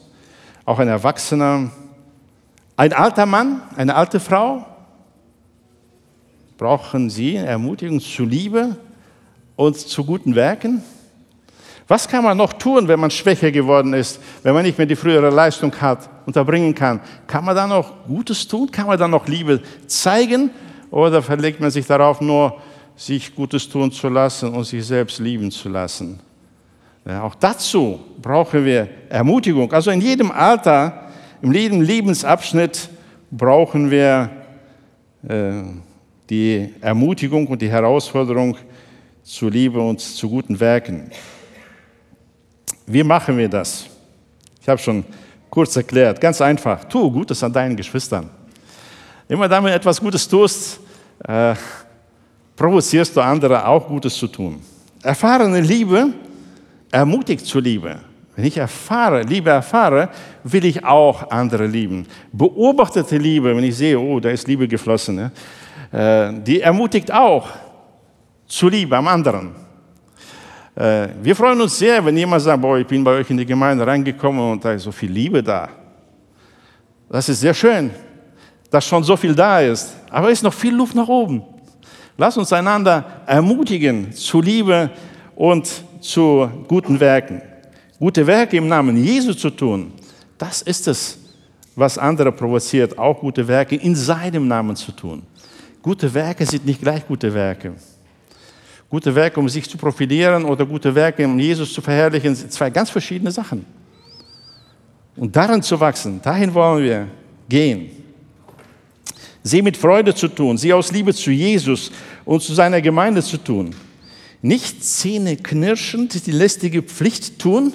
Auch 0.65 0.79
ein 0.79 0.89
Erwachsener. 0.89 1.71
Ein 2.75 2.93
alter 2.93 3.25
Mann, 3.25 3.61
eine 3.75 3.95
alte 3.95 4.19
Frau. 4.19 4.65
Brauchen 6.57 7.09
sie 7.09 7.37
Ermutigung 7.37 8.01
zu 8.01 8.25
Liebe 8.25 8.75
und 9.55 9.77
zu 9.77 10.03
guten 10.03 10.35
Werken? 10.35 10.83
Was 11.89 12.07
kann 12.07 12.23
man 12.23 12.37
noch 12.37 12.53
tun, 12.53 12.87
wenn 12.87 12.99
man 12.99 13.09
schwächer 13.09 13.51
geworden 13.51 13.95
ist, 13.95 14.21
wenn 14.43 14.53
man 14.53 14.63
nicht 14.63 14.77
mehr 14.77 14.85
die 14.85 14.95
frühere 14.95 15.31
Leistung 15.31 15.73
hat, 15.81 16.07
unterbringen 16.23 16.75
kann? 16.75 16.99
Kann 17.25 17.43
man 17.43 17.55
da 17.55 17.65
noch 17.65 18.05
Gutes 18.07 18.47
tun? 18.47 18.69
Kann 18.69 18.85
man 18.85 18.99
da 18.99 19.07
noch 19.07 19.27
Liebe 19.27 19.59
zeigen? 19.87 20.51
Oder 20.91 21.23
verlegt 21.23 21.59
man 21.59 21.71
sich 21.71 21.87
darauf, 21.87 22.21
nur 22.21 22.61
sich 22.95 23.33
Gutes 23.33 23.67
tun 23.67 23.91
zu 23.91 24.07
lassen 24.07 24.53
und 24.53 24.65
sich 24.65 24.85
selbst 24.85 25.17
lieben 25.17 25.49
zu 25.49 25.67
lassen? 25.67 26.19
Ja, 27.07 27.23
auch 27.23 27.33
dazu 27.33 27.99
brauchen 28.21 28.63
wir 28.63 28.87
Ermutigung. 29.09 29.73
Also 29.73 29.89
in 29.89 29.99
jedem 29.99 30.29
Alter, 30.29 31.09
in 31.41 31.51
jedem 31.51 31.81
Lebensabschnitt 31.81 32.87
brauchen 33.31 33.89
wir 33.89 34.29
äh, 35.27 35.63
die 36.29 36.71
Ermutigung 36.81 37.47
und 37.47 37.59
die 37.63 37.69
Herausforderung 37.71 38.55
zu 39.23 39.49
Liebe 39.49 39.79
und 39.79 39.99
zu 39.99 40.29
guten 40.29 40.59
Werken. 40.59 41.09
Wie 42.91 43.03
machen 43.03 43.37
wir 43.37 43.47
das? 43.47 43.85
Ich 44.59 44.67
habe 44.67 44.81
schon 44.81 45.05
kurz 45.47 45.75
erklärt. 45.75 46.19
Ganz 46.19 46.41
einfach. 46.41 46.83
Tu 46.85 47.11
Gutes 47.11 47.43
an 47.43 47.53
deinen 47.53 47.75
Geschwistern. 47.75 48.27
Immer 49.27 49.47
dann, 49.47 49.63
wenn 49.63 49.69
du 49.69 49.75
etwas 49.75 50.01
Gutes 50.01 50.27
tust, 50.27 50.79
äh, 51.23 51.53
provozierst 52.55 53.15
du 53.15 53.21
andere 53.21 53.63
auch 53.63 53.87
Gutes 53.87 54.15
zu 54.15 54.27
tun. 54.27 54.59
Erfahrene 55.03 55.61
Liebe 55.61 56.07
ermutigt 56.91 57.45
zur 57.45 57.61
Liebe. 57.61 57.99
Wenn 58.35 58.45
ich 58.45 58.57
erfahre, 58.57 59.21
Liebe 59.21 59.51
erfahre, 59.51 60.09
will 60.43 60.65
ich 60.65 60.83
auch 60.83 61.29
andere 61.29 61.67
lieben. 61.67 62.07
Beobachtete 62.31 63.17
Liebe, 63.17 63.55
wenn 63.55 63.63
ich 63.65 63.77
sehe, 63.77 63.99
oh, 63.99 64.19
da 64.19 64.29
ist 64.29 64.47
Liebe 64.47 64.67
geflossen, 64.67 65.31
äh, 65.91 66.33
die 66.41 66.61
ermutigt 66.61 67.11
auch 67.13 67.49
zur 68.47 68.71
Liebe 68.71 68.97
am 68.97 69.07
anderen. 69.07 69.68
Äh, 70.79 71.09
wir 71.21 71.35
freuen 71.35 71.59
uns 71.59 71.77
sehr, 71.77 72.03
wenn 72.05 72.15
jemand 72.15 72.41
sagt, 72.41 72.61
boah, 72.61 72.77
ich 72.77 72.87
bin 72.87 73.03
bei 73.03 73.11
euch 73.11 73.29
in 73.29 73.37
die 73.37 73.45
Gemeinde 73.45 73.85
reingekommen 73.85 74.53
und 74.53 74.63
da 74.63 74.71
ist 74.71 74.83
so 74.83 74.93
viel 74.93 75.11
Liebe 75.11 75.43
da. 75.43 75.67
Das 77.09 77.27
ist 77.27 77.41
sehr 77.41 77.53
schön, 77.53 77.91
dass 78.71 78.85
schon 78.85 79.03
so 79.03 79.17
viel 79.17 79.35
da 79.35 79.59
ist. 79.59 79.93
Aber 80.09 80.27
es 80.27 80.39
ist 80.39 80.43
noch 80.43 80.53
viel 80.53 80.73
Luft 80.73 80.95
nach 80.95 81.07
oben. 81.09 81.43
Lass 82.17 82.37
uns 82.37 82.53
einander 82.53 83.03
ermutigen 83.25 84.13
zu 84.13 84.41
Liebe 84.41 84.89
und 85.35 85.69
zu 85.99 86.49
guten 86.69 86.97
Werken. 86.97 87.41
Gute 87.99 88.25
Werke 88.25 88.55
im 88.55 88.69
Namen 88.69 88.95
Jesu 89.03 89.33
zu 89.33 89.49
tun, 89.49 89.91
das 90.37 90.61
ist 90.61 90.87
es, 90.87 91.17
was 91.75 91.97
andere 91.97 92.31
provoziert, 92.31 92.97
auch 92.97 93.19
gute 93.19 93.45
Werke 93.45 93.75
in 93.75 93.95
seinem 93.95 94.47
Namen 94.47 94.77
zu 94.77 94.93
tun. 94.93 95.23
Gute 95.81 96.13
Werke 96.13 96.45
sind 96.45 96.65
nicht 96.65 96.81
gleich 96.81 97.05
gute 97.05 97.33
Werke. 97.33 97.73
Gute 98.89 99.13
Werke, 99.13 99.39
um 99.39 99.47
sich 99.47 99.69
zu 99.69 99.77
profilieren 99.77 100.45
oder 100.45 100.65
gute 100.65 100.93
Werke, 100.93 101.23
um 101.25 101.39
Jesus 101.39 101.71
zu 101.71 101.81
verherrlichen, 101.81 102.33
sind 102.35 102.51
zwei 102.51 102.69
ganz 102.71 102.89
verschiedene 102.89 103.31
Sachen. 103.31 103.65
Und 105.15 105.35
daran 105.35 105.61
zu 105.61 105.79
wachsen, 105.79 106.21
dahin 106.21 106.53
wollen 106.53 106.83
wir 106.83 107.07
gehen. 107.47 107.91
Sie 109.43 109.61
mit 109.61 109.77
Freude 109.77 110.15
zu 110.15 110.27
tun, 110.27 110.57
sie 110.57 110.73
aus 110.73 110.91
Liebe 110.91 111.13
zu 111.13 111.31
Jesus 111.31 111.91
und 112.25 112.41
zu 112.41 112.53
seiner 112.53 112.81
Gemeinde 112.81 113.21
zu 113.21 113.37
tun. 113.37 113.75
Nicht 114.41 114.83
zähneknirschend 114.83 116.25
die 116.25 116.31
lästige 116.31 116.81
Pflicht 116.81 117.39
tun, 117.39 117.73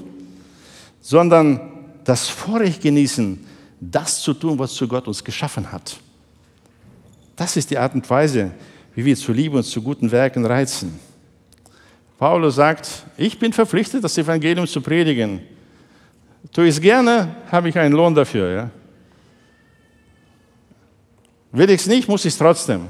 sondern 1.00 1.60
das 2.04 2.28
Vorrecht 2.28 2.82
genießen, 2.82 3.38
das 3.80 4.20
zu 4.20 4.34
tun, 4.34 4.58
was 4.58 4.74
zu 4.74 4.88
Gott 4.88 5.06
uns 5.06 5.22
geschaffen 5.22 5.70
hat. 5.70 5.96
Das 7.36 7.56
ist 7.56 7.70
die 7.70 7.78
Art 7.78 7.94
und 7.94 8.08
Weise, 8.08 8.52
wie 8.94 9.04
wir 9.04 9.16
zu 9.16 9.32
Liebe 9.32 9.56
und 9.56 9.64
zu 9.64 9.82
guten 9.82 10.10
Werken 10.10 10.46
reizen. 10.46 10.98
Paulus 12.18 12.54
sagt, 12.54 12.88
ich 13.16 13.38
bin 13.38 13.52
verpflichtet, 13.52 14.04
das 14.04 14.16
Evangelium 14.16 14.66
zu 14.66 14.80
predigen. 14.80 15.40
Ich 16.52 16.58
es 16.58 16.80
gerne, 16.80 17.34
habe 17.50 17.68
ich 17.68 17.78
einen 17.78 17.94
Lohn 17.94 18.14
dafür. 18.14 18.50
Ja? 18.50 18.70
Will 21.52 21.70
ich 21.70 21.80
es 21.80 21.86
nicht, 21.86 22.08
muss 22.08 22.24
ich 22.24 22.32
es 22.32 22.38
trotzdem. 22.38 22.82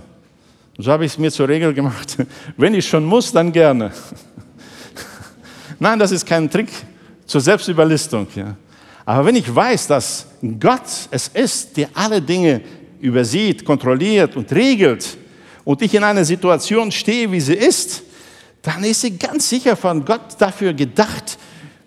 So 0.78 0.90
habe 0.90 1.04
ich 1.04 1.12
es 1.12 1.18
mir 1.18 1.30
zur 1.30 1.48
Regel 1.48 1.72
gemacht. 1.72 2.16
Wenn 2.56 2.74
ich 2.74 2.86
schon 2.86 3.04
muss, 3.04 3.32
dann 3.32 3.52
gerne. 3.52 3.92
Nein, 5.78 5.98
das 5.98 6.10
ist 6.10 6.26
kein 6.26 6.50
Trick 6.50 6.68
zur 7.24 7.40
Selbstüberlistung. 7.40 8.26
Ja. 8.34 8.56
Aber 9.06 9.26
wenn 9.26 9.36
ich 9.36 9.54
weiß, 9.54 9.86
dass 9.88 10.26
Gott 10.58 11.08
es 11.10 11.28
ist, 11.28 11.76
der 11.76 11.88
alle 11.94 12.22
Dinge 12.22 12.62
übersieht, 13.00 13.64
kontrolliert 13.64 14.34
und 14.34 14.50
regelt, 14.52 15.18
und 15.64 15.80
ich 15.82 15.94
in 15.94 16.04
einer 16.04 16.24
Situation 16.24 16.92
stehe, 16.92 17.30
wie 17.30 17.40
sie 17.40 17.54
ist, 17.54 18.02
dann 18.64 18.82
ist 18.82 19.02
sie 19.02 19.16
ganz 19.16 19.48
sicher 19.50 19.76
von 19.76 20.04
Gott 20.04 20.36
dafür 20.38 20.72
gedacht, 20.72 21.38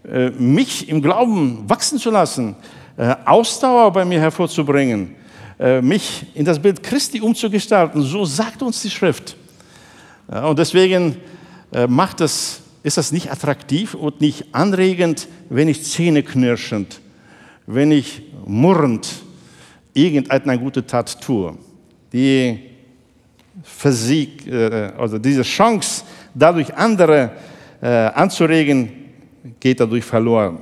äh, 0.08 0.30
mich 0.30 0.88
im 0.88 1.02
Glauben 1.02 1.68
wachsen 1.68 1.98
zu 1.98 2.12
lassen, 2.12 2.56
äh, 2.96 3.16
Ausdauer 3.26 3.92
bei 3.92 4.06
mir 4.06 4.20
hervorzubringen, 4.20 5.16
äh, 5.60 5.82
mich 5.82 6.28
in 6.36 6.46
das 6.46 6.60
Bild 6.60 6.84
Christi 6.84 7.20
umzugestalten. 7.20 8.04
So 8.04 8.26
sagt 8.26 8.62
uns 8.62 8.82
die 8.82 8.90
Schrift. 8.90 9.36
Und 10.28 10.60
deswegen 10.60 11.16
macht 11.88 12.20
es, 12.20 12.60
ist 12.84 12.98
das 12.98 13.14
nicht 13.14 13.32
attraktiv 13.32 13.94
und 13.94 14.20
nicht 14.20 14.54
anregend, 14.54 15.30
wenn 15.50 15.70
ich 15.70 15.86
zähneknirschend, 15.86 17.00
wenn 17.66 17.94
ich 17.94 18.24
murrend 18.46 19.08
irgendeine 19.94 20.60
gute 20.60 20.86
Tat 20.86 21.22
tue. 21.22 21.58
Die 22.12 22.60
Physik, 23.64 24.52
also 24.98 25.18
diese 25.18 25.44
Chance, 25.44 26.04
dadurch 26.38 26.76
andere 26.76 27.32
anzuregen, 27.82 28.90
geht 29.60 29.80
dadurch 29.80 30.04
verloren. 30.04 30.60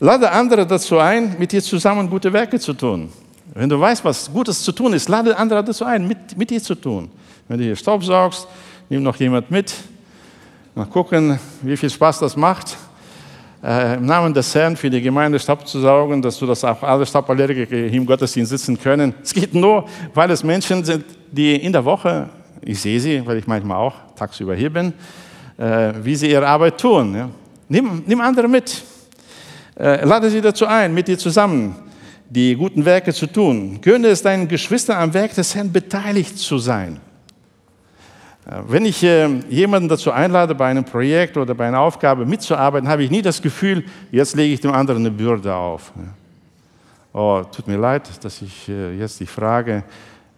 Lade 0.00 0.30
andere 0.30 0.66
dazu 0.66 0.98
ein, 0.98 1.36
mit 1.38 1.52
dir 1.52 1.62
zusammen 1.62 2.08
gute 2.08 2.32
Werke 2.32 2.58
zu 2.58 2.72
tun. 2.72 3.10
Wenn 3.54 3.68
du 3.68 3.80
weißt, 3.80 4.04
was 4.04 4.30
Gutes 4.32 4.62
zu 4.62 4.72
tun 4.72 4.92
ist, 4.92 5.08
lade 5.08 5.36
andere 5.36 5.64
dazu 5.64 5.84
ein, 5.84 6.06
mit, 6.06 6.36
mit 6.36 6.50
dir 6.50 6.62
zu 6.62 6.74
tun. 6.74 7.10
Wenn 7.48 7.58
du 7.58 7.64
hier 7.64 7.76
Staub 7.76 8.04
saugst, 8.04 8.46
nimm 8.88 9.02
noch 9.02 9.16
jemand 9.16 9.50
mit. 9.50 9.74
Mal 10.74 10.86
gucken, 10.86 11.38
wie 11.62 11.76
viel 11.76 11.90
Spaß 11.90 12.20
das 12.20 12.36
macht. 12.36 12.76
Äh, 13.64 13.96
Im 13.96 14.06
Namen 14.06 14.32
des 14.32 14.54
Herrn 14.54 14.76
für 14.76 14.88
die 14.88 15.00
Gemeinde 15.00 15.40
Staub 15.40 15.66
zu 15.66 15.80
saugen, 15.80 16.22
dass 16.22 16.38
du 16.38 16.46
das 16.46 16.62
auch 16.62 16.80
alle 16.84 17.04
Stauballergiker 17.04 17.76
im 17.76 18.06
Gottesdienst 18.06 18.50
sitzen 18.50 18.78
können. 18.78 19.14
Es 19.22 19.34
geht 19.34 19.52
nur, 19.52 19.88
weil 20.14 20.30
es 20.30 20.44
Menschen 20.44 20.84
sind, 20.84 21.04
die 21.32 21.56
in 21.56 21.72
der 21.72 21.84
Woche, 21.84 22.28
ich 22.68 22.82
sehe 22.82 23.00
sie, 23.00 23.26
weil 23.26 23.38
ich 23.38 23.46
manchmal 23.46 23.78
auch 23.78 23.94
tagsüber 24.14 24.54
hier 24.54 24.70
bin, 24.70 24.92
äh, 25.56 25.94
wie 26.02 26.14
sie 26.14 26.30
ihre 26.30 26.46
Arbeit 26.46 26.78
tun. 26.78 27.14
Ja. 27.14 27.30
Nimm, 27.66 28.02
nimm 28.06 28.20
andere 28.20 28.46
mit. 28.46 28.82
Äh, 29.74 30.04
lade 30.04 30.28
sie 30.28 30.42
dazu 30.42 30.66
ein, 30.66 30.92
mit 30.92 31.08
dir 31.08 31.16
zusammen 31.16 31.74
die 32.28 32.54
guten 32.54 32.84
Werke 32.84 33.14
zu 33.14 33.26
tun. 33.26 33.80
Gönne 33.80 34.08
es 34.08 34.20
deinen 34.20 34.46
Geschwistern 34.46 34.98
am 34.98 35.14
Werk 35.14 35.34
des 35.34 35.54
Herrn 35.54 35.72
beteiligt 35.72 36.36
zu 36.36 36.58
sein. 36.58 37.00
Äh, 38.44 38.56
wenn 38.68 38.84
ich 38.84 39.02
äh, 39.02 39.28
jemanden 39.48 39.88
dazu 39.88 40.12
einlade, 40.12 40.54
bei 40.54 40.66
einem 40.66 40.84
Projekt 40.84 41.38
oder 41.38 41.54
bei 41.54 41.68
einer 41.68 41.80
Aufgabe 41.80 42.26
mitzuarbeiten, 42.26 42.86
habe 42.86 43.02
ich 43.02 43.10
nie 43.10 43.22
das 43.22 43.40
Gefühl, 43.40 43.82
jetzt 44.10 44.36
lege 44.36 44.52
ich 44.52 44.60
dem 44.60 44.72
anderen 44.72 45.06
eine 45.06 45.10
Bürde 45.10 45.54
auf. 45.54 45.90
Oh, 47.14 47.42
tut 47.50 47.66
mir 47.66 47.78
leid, 47.78 48.10
dass 48.22 48.42
ich 48.42 48.68
äh, 48.68 48.94
jetzt 48.98 49.20
dich 49.20 49.30
frage, 49.30 49.84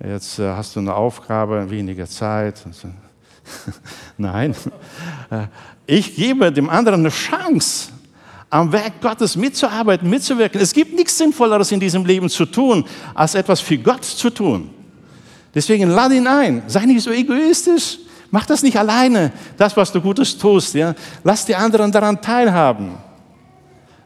jetzt 0.05 0.39
äh, 0.39 0.49
hast 0.49 0.77
du 0.77 0.81
eine 0.81 0.95
Aufgabe, 0.95 1.71
weniger 1.71 2.07
Zeit. 2.07 2.63
Nein, 4.19 4.55
äh, 5.31 5.47
ich 5.87 6.15
gebe 6.15 6.53
dem 6.53 6.71
anderen 6.71 7.01
eine 7.01 7.11
Chance, 7.11 7.91
am 8.49 8.73
Werk 8.73 9.01
Gottes 9.01 9.37
mitzuarbeiten, 9.37 10.11
mitzuwirken. 10.11 10.61
Es 10.61 10.73
gibt 10.73 10.95
nichts 10.95 11.17
Sinnvolleres 11.17 11.71
in 11.73 11.81
diesem 11.81 12.05
Leben 12.05 12.29
zu 12.29 12.47
tun, 12.47 12.85
als 13.15 13.35
etwas 13.35 13.61
für 13.61 13.79
Gott 13.79 14.05
zu 14.05 14.31
tun. 14.31 14.71
Deswegen 15.55 15.91
lade 15.91 16.17
ihn 16.17 16.27
ein. 16.27 16.63
Sei 16.67 16.85
nicht 16.85 17.03
so 17.03 17.11
egoistisch. 17.11 17.99
Mach 18.31 18.47
das 18.47 18.63
nicht 18.63 18.77
alleine, 18.77 19.33
das, 19.57 19.77
was 19.77 19.91
du 19.91 20.01
Gutes 20.01 20.37
tust. 20.39 20.75
Ja? 20.75 20.95
Lass 21.25 21.45
die 21.45 21.55
anderen 21.55 21.91
daran 21.91 22.21
teilhaben. 22.21 22.93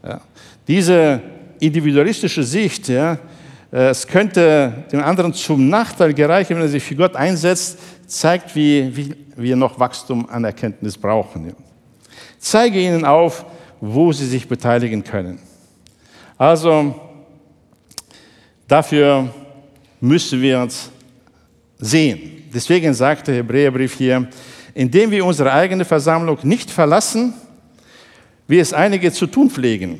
Ja? 0.02 0.20
Diese 0.66 1.20
individualistische 1.60 2.42
Sicht, 2.42 2.88
ja, 2.88 3.18
es 3.76 4.06
könnte 4.06 4.84
dem 4.92 5.02
anderen 5.02 5.34
zum 5.34 5.68
Nachteil 5.68 6.14
gereichen, 6.14 6.54
wenn 6.54 6.62
er 6.62 6.68
sich 6.68 6.84
für 6.84 6.94
Gott 6.94 7.16
einsetzt, 7.16 7.76
zeigt, 8.06 8.54
wie, 8.54 8.96
wie 8.96 9.14
wir 9.34 9.56
noch 9.56 9.80
Wachstum 9.80 10.28
an 10.30 10.44
Erkenntnis 10.44 10.96
brauchen. 10.96 11.52
Zeige 12.38 12.78
ihnen 12.78 13.04
auf, 13.04 13.44
wo 13.80 14.12
sie 14.12 14.26
sich 14.26 14.46
beteiligen 14.46 15.02
können. 15.02 15.40
Also 16.38 16.94
dafür 18.68 19.28
müssen 20.00 20.40
wir 20.40 20.60
uns 20.60 20.88
sehen. 21.76 22.44
Deswegen 22.54 22.94
sagt 22.94 23.26
der 23.26 23.34
Hebräerbrief 23.34 23.94
hier, 23.94 24.28
indem 24.72 25.10
wir 25.10 25.26
unsere 25.26 25.52
eigene 25.52 25.84
Versammlung 25.84 26.38
nicht 26.44 26.70
verlassen, 26.70 27.34
wie 28.46 28.60
es 28.60 28.72
einige 28.72 29.10
zu 29.10 29.26
tun 29.26 29.50
pflegen. 29.50 29.98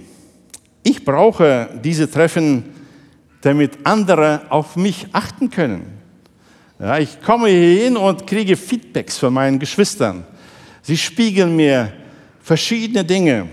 Ich 0.84 1.04
brauche 1.04 1.70
diese 1.82 2.08
Treffen, 2.08 2.73
damit 3.44 3.78
andere 3.84 4.42
auf 4.48 4.76
mich 4.76 5.06
achten 5.12 5.50
können. 5.50 5.98
Ja, 6.78 6.98
ich 6.98 7.20
komme 7.20 7.48
hier 7.48 7.84
hin 7.84 7.96
und 7.96 8.26
kriege 8.26 8.56
Feedbacks 8.56 9.18
von 9.18 9.32
meinen 9.32 9.58
Geschwistern. 9.58 10.24
Sie 10.82 10.96
spiegeln 10.96 11.54
mir 11.54 11.92
verschiedene 12.40 13.04
Dinge. 13.04 13.48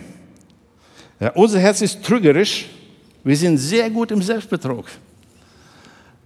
Ja, 1.20 1.32
unser 1.32 1.60
Herz 1.60 1.82
ist 1.82 2.04
trügerisch. 2.04 2.68
Wir 3.24 3.36
sind 3.36 3.58
sehr 3.58 3.90
gut 3.90 4.12
im 4.12 4.22
Selbstbetrug. 4.22 4.86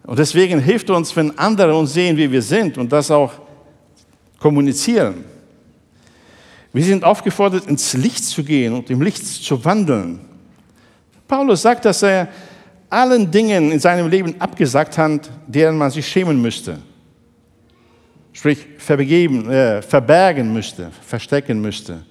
Und 0.03 0.20
deswegen 0.20 0.59
hilft 0.59 0.89
uns, 0.89 1.16
wenn 1.16 1.38
andere 1.38 1.76
uns 1.76 1.93
sehen, 1.93 2.16
wie 2.16 2.32
wir 2.32 2.41
sind 2.41 2.78
und 2.78 2.91
das 2.91 3.09
auch 3.09 3.34
kommunizieren. 4.39 5.26
Wir 6.72 6.84
sind 6.84 7.03
aufgefordert, 7.03 7.68
ins 7.68 7.93
Licht 7.93 8.24
zu 8.26 8.43
gehen 8.43 8.74
und 8.74 8.89
im 8.89 9.01
Licht 9.01 9.26
zu 9.26 9.63
wandeln. 9.66 10.20
Paulus 11.28 11.63
sagt, 11.63 11.86
dass 11.86 12.03
er 12.03 12.28
allen 12.95 13.29
Dingen 13.29 13.71
in 13.71 13.79
seinem 13.79 14.07
Leben 14.07 14.35
abgesagt 14.39 14.97
hat, 14.97 15.29
deren 15.45 15.77
man 15.77 15.91
sich 15.91 16.07
schämen 16.07 16.41
müsste. 16.41 16.77
Sprich, 18.31 18.65
äh, 18.89 19.81
verbergen 19.81 20.51
müsste, 20.53 20.91
verstecken 21.01 21.61
müsste. 21.61 22.03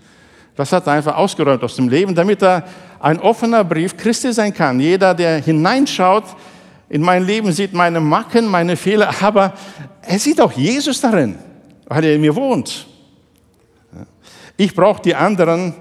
Das 0.55 0.70
hat 0.72 0.87
er 0.87 0.93
einfach 0.93 1.16
ausgeräumt 1.16 1.62
aus 1.62 1.76
dem 1.76 1.89
Leben, 1.89 2.14
damit 2.14 2.43
er 2.43 2.64
ein 3.01 3.18
offener 3.18 3.64
Brief 3.64 3.97
Christi 3.97 4.32
sein 4.32 4.53
kann. 4.53 4.78
Jeder, 4.78 5.14
der 5.14 5.39
hineinschaut 5.39 6.24
in 6.89 7.03
mein 7.03 7.24
Leben, 7.24 7.51
sieht 7.51 7.72
meine 7.72 8.01
Macken, 8.01 8.47
meine 8.47 8.76
Fehler, 8.76 9.11
aber 9.20 9.53
er 10.03 10.18
sieht 10.18 10.41
auch 10.41 10.53
Jesus 10.53 11.01
darin, 11.01 11.37
weil 11.87 12.05
er 12.05 12.14
in 12.14 12.20
mir 12.20 12.35
wohnt. 12.35 12.87
Ich 14.57 14.74
brauche 14.74 15.03
die 15.03 15.14
anderen, 15.14 15.74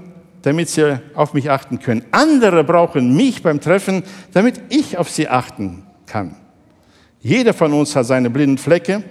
damit 0.43 0.69
sie 0.69 0.99
auf 1.15 1.33
mich 1.33 1.49
achten 1.49 1.79
können. 1.79 2.05
Andere 2.11 2.63
brauchen 2.63 3.15
mich 3.15 3.41
beim 3.41 3.59
Treffen, 3.59 4.03
damit 4.33 4.61
ich 4.69 4.97
auf 4.97 5.09
sie 5.09 5.27
achten 5.27 5.83
kann. 6.05 6.35
Jeder 7.21 7.53
von 7.53 7.73
uns 7.73 7.95
hat 7.95 8.05
seine 8.05 8.29
blinden 8.29 8.57
Flecke. 8.57 9.01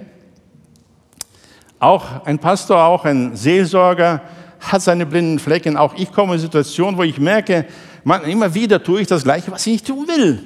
Auch 1.79 2.25
ein 2.27 2.39
Pastor, 2.39 2.85
auch 2.85 3.05
ein 3.07 3.35
Seelsorger, 3.35 4.21
hat 4.61 4.83
seine 4.83 5.07
blinden 5.07 5.39
Flecken. 5.39 5.77
Auch 5.77 5.95
ich 5.95 6.13
komme 6.13 6.35
in 6.35 6.41
Situationen, 6.41 6.97
wo 6.97 7.03
ich 7.03 7.19
merke, 7.19 7.67
man, 8.05 8.23
immer 8.25 8.55
wieder 8.55 8.83
tue 8.83 9.01
ich 9.01 9.07
das 9.07 9.25
Gleiche, 9.25 9.51
was 9.51 9.67
ich 9.67 9.73
nicht 9.73 9.87
tun 9.87 10.07
will. 10.07 10.39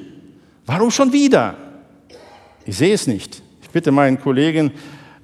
Warum 0.65 0.91
schon 0.91 1.13
wieder? 1.13 1.57
Ich 2.65 2.77
sehe 2.77 2.95
es 2.95 3.07
nicht. 3.07 3.43
Ich 3.61 3.71
bitte 3.71 3.91
meinen 3.91 4.21
Kollegen 4.21 4.71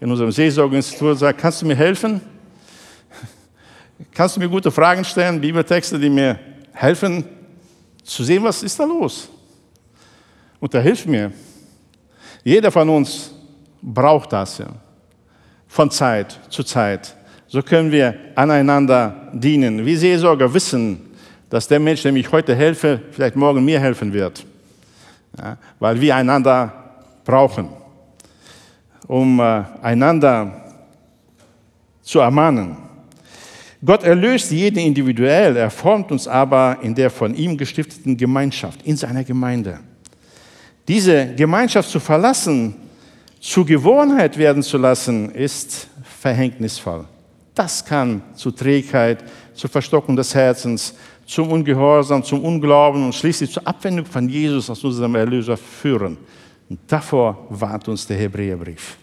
in 0.01 0.11
unserem 0.11 0.33
Seelsorgeinstitut, 0.33 1.19
sag, 1.19 1.39
kannst 1.39 1.63
du 1.63 1.67
mir 1.67 1.77
helfen? 1.77 2.21
Kannst 4.15 4.37
du 4.37 4.41
mir 4.41 4.49
gute 4.49 4.71
Fragen 4.71 5.05
stellen, 5.05 5.41
Bibeltexte, 5.41 5.99
die 5.99 6.11
mir 6.11 6.39
helfen 6.73 7.25
zu 8.05 8.23
sehen, 8.25 8.45
was 8.45 8.63
ist 8.63 8.79
da 8.79 8.85
los? 8.85 9.29
Und 10.61 10.75
er 10.75 10.83
hilft 10.83 11.07
mir. 11.07 11.33
Jeder 12.45 12.71
von 12.71 12.89
uns 12.89 13.33
braucht 13.81 14.33
das 14.33 14.59
ja. 14.59 14.67
Von 15.67 15.91
Zeit 15.91 16.39
zu 16.51 16.63
Zeit. 16.63 17.17
So 17.47 17.63
können 17.63 17.91
wir 17.91 18.15
aneinander 18.35 19.31
dienen. 19.33 19.85
Wie 19.85 19.97
Seelsorger 19.97 20.53
wissen, 20.53 21.11
dass 21.49 21.67
der 21.67 21.81
Mensch, 21.81 22.03
dem 22.03 22.17
ich 22.17 22.31
heute 22.31 22.55
helfe, 22.55 23.01
vielleicht 23.11 23.37
morgen 23.37 23.65
mir 23.65 23.81
helfen 23.81 24.13
wird. 24.13 24.45
Ja, 25.39 25.57
weil 25.79 25.99
wir 26.01 26.17
einander 26.17 26.73
brauchen, 27.25 27.71
um 29.07 29.41
äh, 29.41 29.65
einander 29.81 30.77
zu 32.03 32.21
ermahnen. 32.21 32.92
Gott 33.85 34.05
erlöst 34.05 34.53
jeden 34.53 34.79
individuell, 34.79 35.57
er 35.57 35.71
formt 35.71 36.13
uns 36.13 36.29
aber 36.29 36.79
in 36.83 36.95
der 36.95 37.11
von 37.11 37.35
ihm 37.35 37.57
gestifteten 37.57 38.17
Gemeinschaft, 38.17 38.83
in 38.85 38.97
seiner 38.97 39.25
Gemeinde. 39.25 39.81
Diese 40.87 41.35
Gemeinschaft 41.35 41.91
zu 41.91 41.99
verlassen, 41.99 42.77
zur 43.41 43.67
Gewohnheit 43.67 44.39
werden 44.39 44.63
zu 44.63 44.79
lassen, 44.79 45.31
ist 45.33 45.89
verhängnisvoll. 46.21 47.07
Das 47.55 47.85
kann 47.85 48.23
zu 48.37 48.53
Trägheit, 48.53 49.25
zur 49.53 49.69
Verstockung 49.69 50.15
des 50.15 50.33
Herzens, 50.33 50.95
zum 51.27 51.51
Ungehorsam, 51.51 52.23
zum 52.23 52.45
Unglauben 52.45 53.05
und 53.05 53.15
schließlich 53.15 53.51
zur 53.51 53.67
Abwendung 53.67 54.07
von 54.07 54.29
Jesus 54.29 54.71
als 54.71 54.83
unserem 54.85 55.15
Erlöser 55.17 55.57
führen. 55.57 56.17
Und 56.69 56.79
davor 56.87 57.47
warnt 57.51 57.89
uns 57.89 58.07
der 58.07 58.17
Hebräerbrief. 58.17 58.97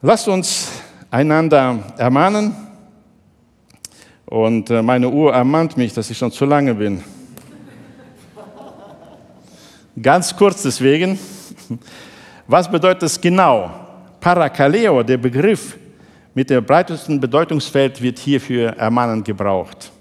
Lasst 0.00 0.28
uns 0.28 0.68
einander 1.12 1.78
ermahnen. 1.98 2.56
Und 4.24 4.70
äh, 4.70 4.82
meine 4.82 5.08
Uhr 5.08 5.32
ermahnt 5.32 5.76
mich, 5.76 5.92
dass 5.92 6.10
ich 6.10 6.16
schon 6.16 6.32
zu 6.32 6.46
lange 6.46 6.74
bin. 6.74 7.04
Ganz 10.00 10.34
kurz 10.34 10.62
deswegen. 10.62 11.18
Was 12.46 12.70
bedeutet 12.70 13.02
es 13.04 13.20
genau? 13.20 13.70
Parakaleo, 14.20 15.02
der 15.02 15.18
Begriff 15.18 15.76
mit 16.34 16.48
dem 16.48 16.64
breitesten 16.64 17.20
Bedeutungsfeld, 17.20 18.00
wird 18.00 18.18
hierfür 18.18 18.70
ermahnen 18.70 19.22
gebraucht. 19.22 19.92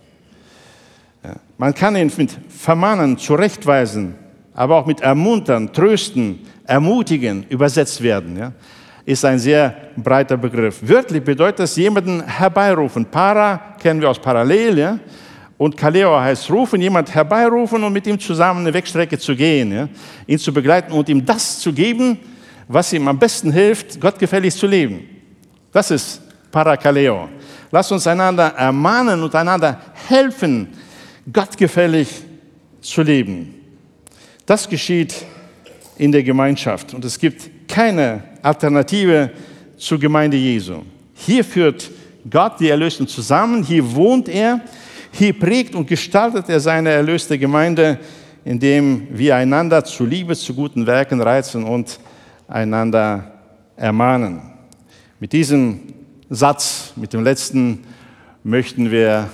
Man 1.57 1.74
kann 1.74 1.97
ihn 1.97 2.12
mit 2.16 2.38
vermahnen, 2.47 3.18
zurechtweisen, 3.18 4.16
aber 4.53 4.78
auch 4.78 4.86
mit 4.86 5.01
ermuntern, 5.01 5.74
trösten, 5.74 6.39
ermutigen 6.66 7.45
übersetzt 7.49 8.01
werden. 8.01 8.38
Ja? 8.38 8.53
Ist 9.06 9.26
ein 9.26 9.39
sehr 9.39 9.76
breiter 9.95 10.38
Begriff. 10.38 10.80
Wörtlich 10.82 11.24
bedeutet 11.24 11.60
das 11.60 11.76
jemanden 11.76 12.26
herbeirufen. 12.26 13.06
Para 13.06 13.76
kennen 13.80 13.99
wir 13.99 14.10
aus 14.10 14.20
Parallel. 14.20 14.78
Ja? 14.78 14.99
Und 15.58 15.76
Kaleo 15.78 16.20
heißt 16.20 16.49
rufen, 16.49 16.82
jemand 16.82 17.14
herbeirufen 17.14 17.84
und 17.84 17.93
mit 17.93 18.08
ihm 18.08 18.20
zusammen 18.20 18.62
eine 18.62 18.74
Wegstrecke 18.74 19.18
zu 19.18 19.36
gehen, 19.36 19.72
ja? 19.72 19.89
ihn 20.28 20.39
zu 20.39 20.54
begleiten 20.54 20.91
und 20.91 21.08
ihm 21.10 21.26
das 21.26 21.60
zu 21.60 21.74
geben, 21.74 22.20
was 22.68 22.93
ihm 22.93 23.08
am 23.08 23.20
besten 23.20 23.52
hilft, 23.52 23.99
gottgefällig 23.99 24.56
zu 24.56 24.68
leben. 24.68 25.08
Das 25.72 25.91
ist 25.91 26.22
Parakaleo. 26.52 27.30
Lass 27.72 27.91
uns 27.91 28.06
einander 28.08 28.47
ermahnen 28.56 29.22
und 29.24 29.34
einander 29.34 29.80
helfen, 30.08 30.68
gottgefällig 31.32 32.10
zu 32.82 33.02
leben. 33.02 33.54
Das 34.45 34.68
geschieht 34.68 35.26
in 35.97 36.12
der 36.12 36.24
Gemeinschaft 36.24 36.93
und 36.93 37.06
es 37.06 37.20
gibt 37.20 37.68
keine 37.68 38.24
Alternative 38.42 39.32
zur 39.78 40.00
Gemeinde 40.00 40.38
Jesu. 40.38 40.84
Hier 41.14 41.44
führt 41.44 41.89
Gott 42.30 42.60
die 42.60 42.70
Erlösten 42.70 43.08
zusammen, 43.08 43.64
hier 43.64 43.96
wohnt 43.96 44.30
er, 44.30 44.62
hier 45.12 45.38
prägt 45.38 45.76
und 45.76 45.88
gestaltet 45.88 46.50
er 46.50 46.60
seine 46.60 46.89
erlöste 46.89 47.38
Gemeinde, 47.38 48.00
indem 48.46 49.08
wir 49.12 49.36
einander 49.36 49.84
zu 49.84 50.06
Liebe, 50.06 50.36
zu 50.36 50.54
guten 50.54 50.88
Werken 50.88 51.22
reizen 51.22 51.64
und 51.64 52.00
einander 52.48 53.39
ermahnen. 53.76 54.42
Mit 55.20 55.34
diesem 55.34 55.94
Satz, 56.30 56.94
mit 56.96 57.14
dem 57.14 57.24
letzten, 57.24 57.84
möchten 58.44 58.89
wir 58.89 59.30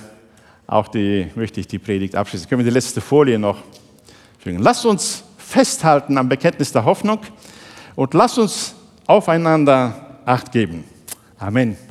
auch 0.66 0.88
die, 0.88 1.28
möchte 1.34 1.60
ich 1.60 1.66
die 1.66 1.78
Predigt 1.78 2.14
abschließen. 2.14 2.48
Können 2.48 2.60
wir 2.60 2.70
die 2.70 2.74
letzte 2.74 3.00
Folie 3.00 3.38
noch 3.38 3.58
fügen? 4.38 4.58
Lasst 4.58 4.84
uns 4.84 5.24
festhalten 5.38 6.18
am 6.18 6.28
Bekenntnis 6.28 6.72
der 6.72 6.84
Hoffnung 6.84 7.20
und 7.94 8.12
lasst 8.12 8.38
uns 8.38 8.74
aufeinander 9.08 9.94
Acht 10.24 10.52
geben. 10.52 10.84
Amen. 11.38 11.87